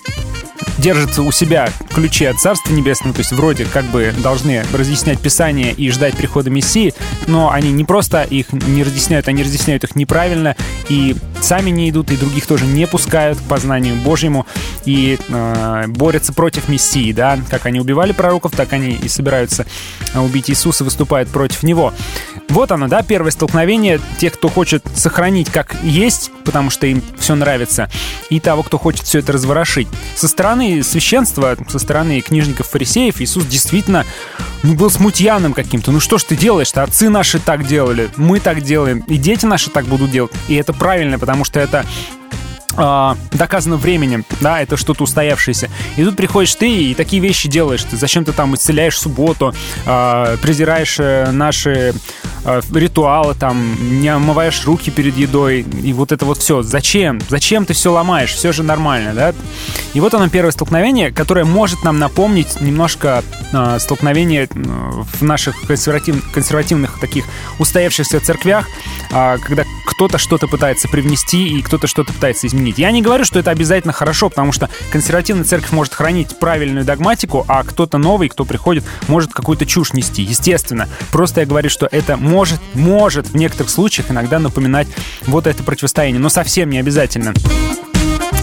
[0.79, 5.73] держатся у себя ключи от Царства Небесного, то есть вроде как бы должны разъяснять Писание
[5.73, 6.95] и ждать прихода Мессии,
[7.27, 10.57] но они не просто их не разъясняют, они разъясняют их неправильно,
[10.89, 14.47] и сами не идут, и других тоже не пускают к познанию Божьему,
[14.85, 19.67] и э, борются против Мессии, да, как они убивали пророков, так они и собираются
[20.15, 21.93] убить Иисуса, выступают против Него.
[22.49, 27.35] Вот оно, да, первое столкновение тех, кто хочет сохранить как есть, потому что им все
[27.35, 27.89] нравится,
[28.29, 29.89] и того, кто хочет все это разворошить.
[30.17, 30.50] Со стороны
[30.83, 34.05] священства, со стороны книжников-фарисеев Иисус действительно
[34.63, 35.93] ну, был смутьяным каким-то.
[35.93, 36.83] Ну что ж ты делаешь-то?
[36.83, 40.33] Отцы наши так делали, мы так делаем, и дети наши так будут делать.
[40.49, 41.85] И это правильно, потому что это
[42.77, 45.71] э, доказано временем, да, это что-то устоявшееся.
[45.97, 47.85] И тут приходишь ты и такие вещи делаешь.
[47.85, 49.55] Ты зачем ты там исцеляешь субботу,
[49.87, 51.95] э, презираешь э, наши
[52.45, 56.63] ритуалы, там, не омываешь руки перед едой, и вот это вот все.
[56.63, 57.21] Зачем?
[57.29, 58.33] Зачем ты все ломаешь?
[58.33, 59.35] Все же нормально, да?
[59.95, 63.23] И вот оно первое столкновение, которое может нам напомнить немножко
[63.53, 67.25] э, столкновение в наших консерватив, консервативных таких
[67.59, 68.67] устоявшихся церквях,
[69.11, 72.79] э, когда кто-то что-то пытается привнести и кто-то что-то пытается изменить.
[72.79, 77.45] Я не говорю, что это обязательно хорошо, потому что консервативная церковь может хранить правильную догматику,
[77.49, 80.23] а кто-то новый, кто приходит, может какую-то чушь нести.
[80.23, 80.89] Естественно.
[81.11, 84.87] Просто я говорю, что это может, может в некоторых случаях иногда напоминать
[85.27, 87.35] вот это противостояние, но совсем не обязательно.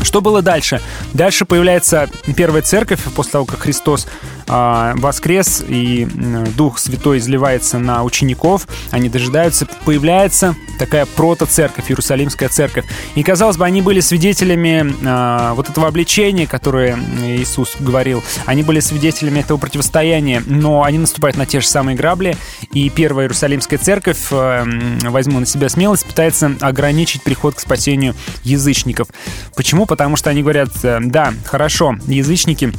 [0.03, 0.81] Что было дальше?
[1.13, 4.07] Дальше появляется первая церковь после того, как Христос
[4.47, 6.07] э, воскрес и
[6.55, 12.85] Дух Святой изливается на учеников, они дожидаются, появляется такая прото-церковь, Иерусалимская церковь.
[13.15, 18.23] И, казалось бы, они были свидетелями э, вот этого обличения, которое Иисус говорил.
[18.45, 22.37] Они были свидетелями этого противостояния, но они наступают на те же самые грабли,
[22.71, 24.65] и первая Иерусалимская церковь, э,
[25.09, 29.07] возьму на себя смелость, пытается ограничить приход к спасению язычников.
[29.55, 29.85] Почему?
[29.88, 32.73] Потому что они говорят, э, да, хорошо, язычники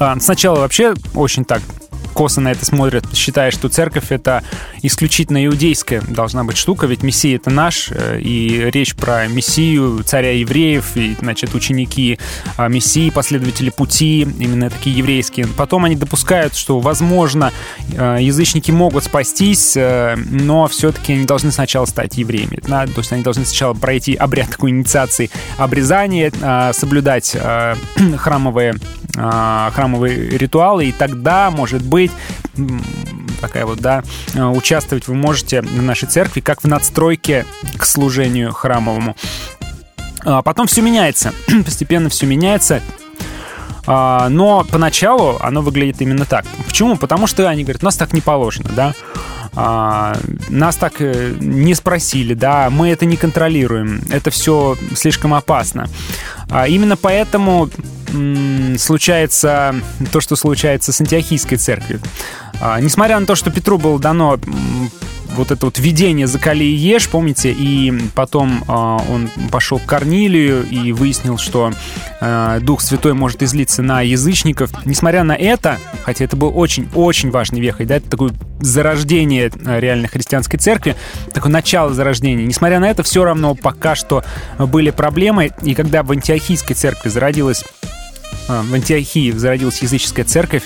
[0.00, 1.62] а, сначала вообще очень так
[2.12, 4.42] косо на это смотрят, считая, что церковь— это
[4.82, 10.32] исключительно иудейская должна быть штука, ведь Мессия— это наш, э, и речь про Мессию, царя
[10.32, 12.18] евреев, и, значит, ученики
[12.56, 15.46] а, Мессии, последователи пути, именно такие еврейские.
[15.46, 17.52] Потом они допускают, что, возможно,
[17.92, 22.60] э, язычники могут спастись, э, но все-таки они должны сначала стать евреями.
[22.66, 22.86] Да?
[22.86, 26.32] То есть они должны сначала пройти обряд такой инициации обрезания,
[26.72, 27.36] соблюдать
[28.16, 28.74] храмовые
[29.12, 32.12] храмовые ритуалы, и тогда, может быть, быть.
[33.40, 34.02] Такая вот, да,
[34.34, 37.46] э, участвовать вы можете в нашей церкви как в надстройке
[37.76, 39.16] к служению храмовому.
[40.22, 41.32] А потом все меняется,
[41.64, 42.82] постепенно все меняется,
[43.86, 46.44] но поначалу оно выглядит именно так.
[46.66, 46.96] Почему?
[46.96, 48.94] Потому что они говорят, нас так не положено, да,
[49.54, 50.16] а,
[50.48, 55.88] нас так э, не спросили, да, мы это не контролируем, это все слишком опасно.
[56.68, 57.68] Именно поэтому
[58.78, 59.74] случается
[60.12, 62.00] то, что случается с антиохийской церковью.
[62.60, 64.38] А, несмотря на то, что Петру было дано
[65.36, 67.52] вот это вот видение «Закали и ешь», помните?
[67.52, 71.72] И потом э, он пошел к Корнилию и выяснил, что
[72.20, 74.70] э, Дух Святой может излиться на язычников.
[74.84, 80.58] Несмотря на это, хотя это был очень-очень важный вехой, да, это такое зарождение реально христианской
[80.58, 80.96] церкви,
[81.32, 82.44] такое начало зарождения.
[82.44, 84.22] Несмотря на это, все равно пока что
[84.58, 85.50] были проблемы.
[85.62, 87.64] И когда в антиохийской церкви зародилась
[88.48, 90.64] в Антиохии зародилась языческая церковь,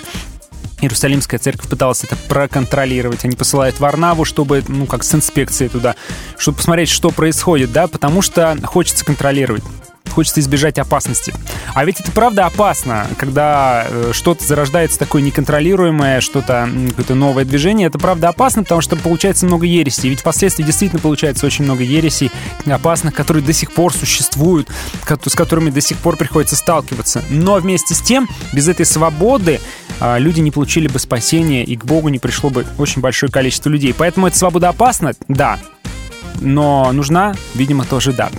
[0.84, 3.24] Иерусалимская церковь пыталась это проконтролировать.
[3.24, 5.96] Они посылают Варнаву, чтобы, ну, как с инспекцией туда,
[6.38, 9.64] чтобы посмотреть, что происходит, да, потому что хочется контролировать
[10.10, 11.34] хочется избежать опасности.
[11.74, 17.88] А ведь это правда опасно, когда э, что-то зарождается такое неконтролируемое, что-то, какое-то новое движение.
[17.88, 20.10] Это правда опасно, потому что получается много ересей.
[20.10, 22.30] Ведь впоследствии действительно получается очень много ересей
[22.66, 24.68] опасных, которые до сих пор существуют,
[25.04, 27.22] с которыми до сих пор приходится сталкиваться.
[27.30, 29.60] Но вместе с тем, без этой свободы
[30.00, 33.68] а, люди не получили бы спасения, и к Богу не пришло бы очень большое количество
[33.68, 33.94] людей.
[33.96, 35.12] Поэтому эта свобода опасна?
[35.28, 35.58] Да.
[36.40, 38.30] Но нужна, видимо, тоже да.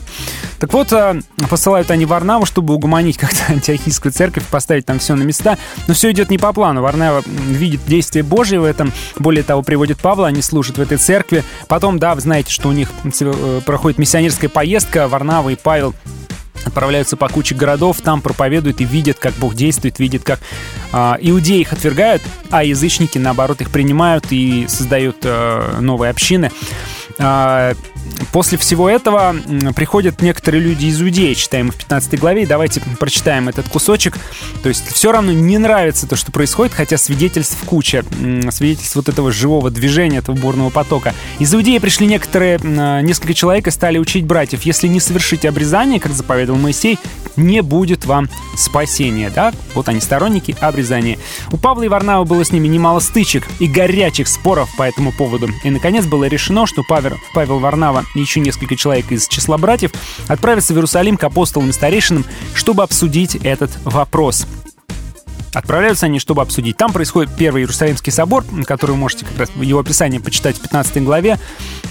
[0.59, 1.17] Так вот, а,
[1.49, 5.57] посылают они Варнаву, чтобы угомонить как-то антиохийскую церковь, поставить там все на места.
[5.87, 6.81] Но все идет не по плану.
[6.81, 8.91] Варнава видит действие Божие в этом.
[9.17, 11.43] Более того, приводит Павла, они служат в этой церкви.
[11.67, 15.07] Потом, да, вы знаете, что у них э, проходит миссионерская поездка.
[15.07, 15.93] Варнава и Павел
[16.65, 20.39] отправляются по куче городов, там проповедуют и видят, как Бог действует, видят, как
[20.93, 26.51] э, иудеи их отвергают, а язычники, наоборот, их принимают и создают э, новые общины.
[27.17, 27.73] Э,
[28.31, 29.35] После всего этого
[29.75, 32.45] приходят некоторые люди из Иудеи, читаем в 15 главе.
[32.45, 34.17] Давайте прочитаем этот кусочек.
[34.63, 38.03] То есть все равно не нравится то, что происходит, хотя свидетельств куча.
[38.49, 41.13] Свидетельств вот этого живого движения, этого бурного потока.
[41.39, 42.59] Из Иудеи пришли некоторые,
[43.03, 44.63] несколько человек и стали учить братьев.
[44.63, 46.99] Если не совершить обрезание, как заповедовал Моисей,
[47.37, 49.29] не будет вам спасения.
[49.29, 49.53] Да?
[49.73, 51.17] Вот они, сторонники обрезания.
[51.51, 55.49] У Павла и Варнава было с ними немало стычек и горячих споров по этому поводу.
[55.63, 59.91] И, наконец, было решено, что Павел, Павел Варнава и еще несколько человек из числа братьев
[60.27, 64.45] отправятся в Иерусалим к апостолам и старейшинам, чтобы обсудить этот вопрос.
[65.53, 66.75] Отправляются они, чтобы обсудить.
[66.75, 71.01] Там происходит первый Иерусалимский собор, который вы можете как раз его описание почитать в 15
[71.03, 71.39] главе.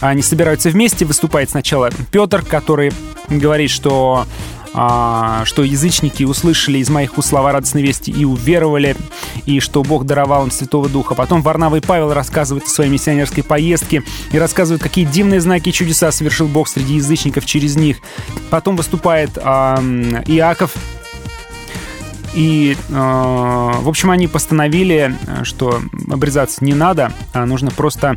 [0.00, 2.92] Они собираются вместе, выступает сначала Петр, который
[3.30, 4.26] говорит, что
[4.74, 8.96] что язычники услышали из моих уст слова радостной вести и уверовали,
[9.46, 11.14] и что Бог даровал им Святого Духа.
[11.14, 14.02] Потом Варнава и Павел рассказывают о своей миссионерской поездке
[14.32, 17.98] и рассказывают, какие дивные знаки и чудеса совершил Бог среди язычников через них.
[18.50, 19.78] Потом выступает а,
[20.26, 20.74] Иаков,
[22.34, 25.80] и, э, в общем, они постановили, что
[26.10, 28.16] обрезаться не надо, а нужно просто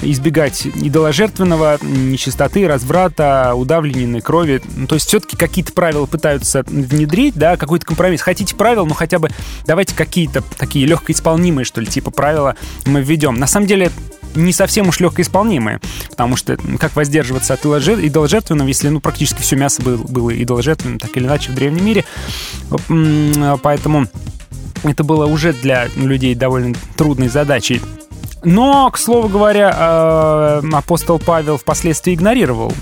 [0.00, 4.62] избегать идоложертвенного, нечистоты, разврата, удавленной крови.
[4.76, 8.22] Ну, то есть все-таки какие-то правила пытаются внедрить, да, какой-то компромисс.
[8.22, 9.28] Хотите правила, ну хотя бы
[9.66, 12.56] давайте какие-то такие легкоисполнимые, что ли, типа правила
[12.86, 13.34] мы введем.
[13.34, 13.90] На самом деле
[14.34, 15.80] не совсем уж легкоисполнимые,
[16.10, 21.16] потому что как воздерживаться от идоложертвенного, если ну, практически все мясо было, было идоложертвенным, так
[21.16, 22.04] или иначе, в древнем мире.
[23.62, 24.06] Поэтому
[24.82, 27.80] это было уже для людей довольно трудной задачей.
[28.44, 32.72] Но, к слову говоря, э, апостол Павел впоследствии игнорировал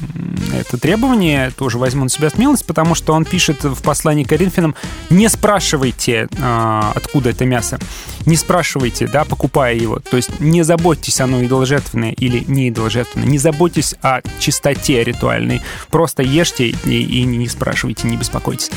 [0.53, 4.75] это требование, тоже возьму на себя смелость, потому что он пишет в послании Коринфянам,
[5.11, 7.79] не спрашивайте, э, откуда это мясо,
[8.27, 13.39] не спрашивайте, да, покупая его, то есть не заботьтесь, оно идоложертвенное или не идоложертвенное, не
[13.39, 18.71] заботьтесь о чистоте ритуальной, просто ешьте и не спрашивайте, не беспокойтесь.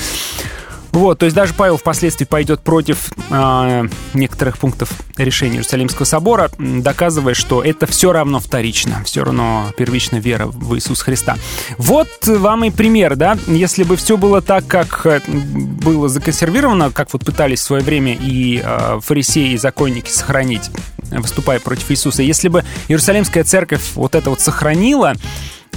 [0.94, 7.34] Вот, то есть даже Павел впоследствии пойдет против э, некоторых пунктов решения Иерусалимского собора, доказывая,
[7.34, 11.36] что это все равно вторично, все равно первичная вера в Иисуса Христа.
[11.80, 17.12] Вот вам и пример, да, если бы все было так, как э, было законсервировано, как
[17.12, 20.70] вот пытались в свое время и э, фарисеи, и законники сохранить,
[21.10, 25.16] выступая против Иисуса, если бы Иерусалимская церковь вот это вот сохранила,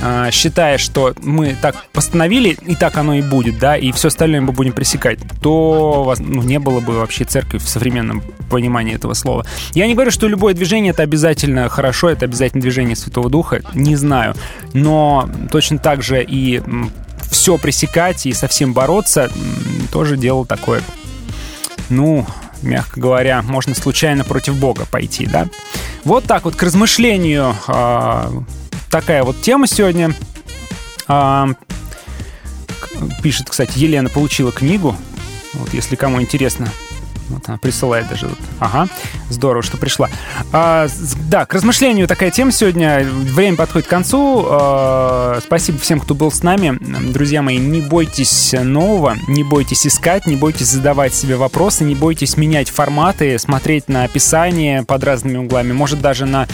[0.03, 4.41] а, считая, что мы так постановили, и так оно и будет, да, и все остальное
[4.41, 9.47] мы будем пресекать, то ну, не было бы вообще церкви в современном понимании этого слова.
[9.73, 13.97] Я не говорю, что любое движение это обязательно хорошо, это обязательно движение Святого Духа, не
[13.97, 14.35] знаю,
[14.75, 16.63] но точно так же и
[17.31, 19.31] все пресекать и совсем бороться
[19.93, 20.83] тоже дело такое,
[21.89, 22.27] ну,
[22.63, 25.49] мягко говоря, можно случайно против Бога пойти, да.
[26.05, 28.31] Вот так вот к размышлению а,
[28.91, 30.15] такая вот тема сегодня.
[31.09, 31.49] А,
[33.23, 34.97] пишет, кстати, Елена получила книгу.
[35.55, 36.69] Вот, если кому интересно,
[37.29, 38.27] вот она присылает даже.
[38.27, 38.39] Вот.
[38.61, 38.89] Ага,
[39.31, 40.09] здорово, что пришла.
[40.53, 40.87] А,
[41.29, 43.05] да, к размышлению такая тема сегодня.
[43.05, 44.47] Время подходит к концу.
[44.49, 46.79] А, спасибо всем, кто был с нами.
[47.13, 52.37] Друзья мои, не бойтесь нового, не бойтесь искать, не бойтесь задавать себе вопросы, не бойтесь
[52.37, 56.47] менять форматы, смотреть на описание под разными углами, может даже на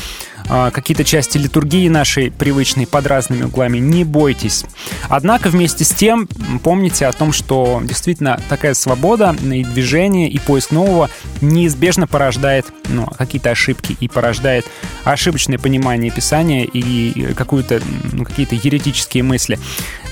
[0.49, 4.65] какие-то части литургии нашей привычной под разными углами, не бойтесь.
[5.09, 6.29] Однако вместе с тем
[6.63, 11.11] помните о том, что действительно такая свобода и движение, и поиск нового
[11.41, 14.67] неизбежно порождает ну, какие-то ошибки и порождает
[15.05, 17.81] ошибочное понимание Писания и какую-то,
[18.13, 19.59] ну, какие-то еретические мысли.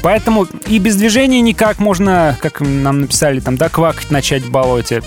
[0.03, 5.03] Поэтому и без движения никак можно, как нам написали, там, да, квакать начать в болоте.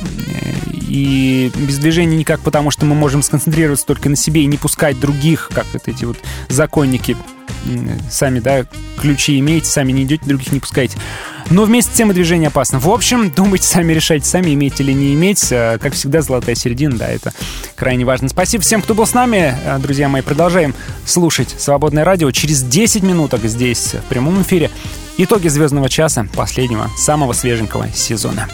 [0.88, 5.00] И без движения никак, потому что мы можем сконцентрироваться только на себе и не пускать
[5.00, 6.18] других, как вот эти вот
[6.50, 7.18] законники
[8.10, 8.66] сами, да,
[8.98, 10.98] ключи имеете, сами не идете, других не пускаете.
[11.50, 12.80] Но вместе с тем и движение опасно.
[12.80, 15.52] В общем, думайте сами, решайте сами, иметь или не иметь.
[15.52, 17.34] Э, как всегда, золотая середина, да, это
[17.76, 18.30] крайне важно.
[18.30, 19.56] Спасибо всем, кто был с нами.
[19.66, 20.74] Э, друзья мои, продолжаем
[21.06, 22.32] слушать «Свободное радио».
[22.32, 24.72] Через 10 минуток здесь, в прямом эфире,
[25.18, 28.48] итоги «Звездного часа», последнего, самого свеженького сезона.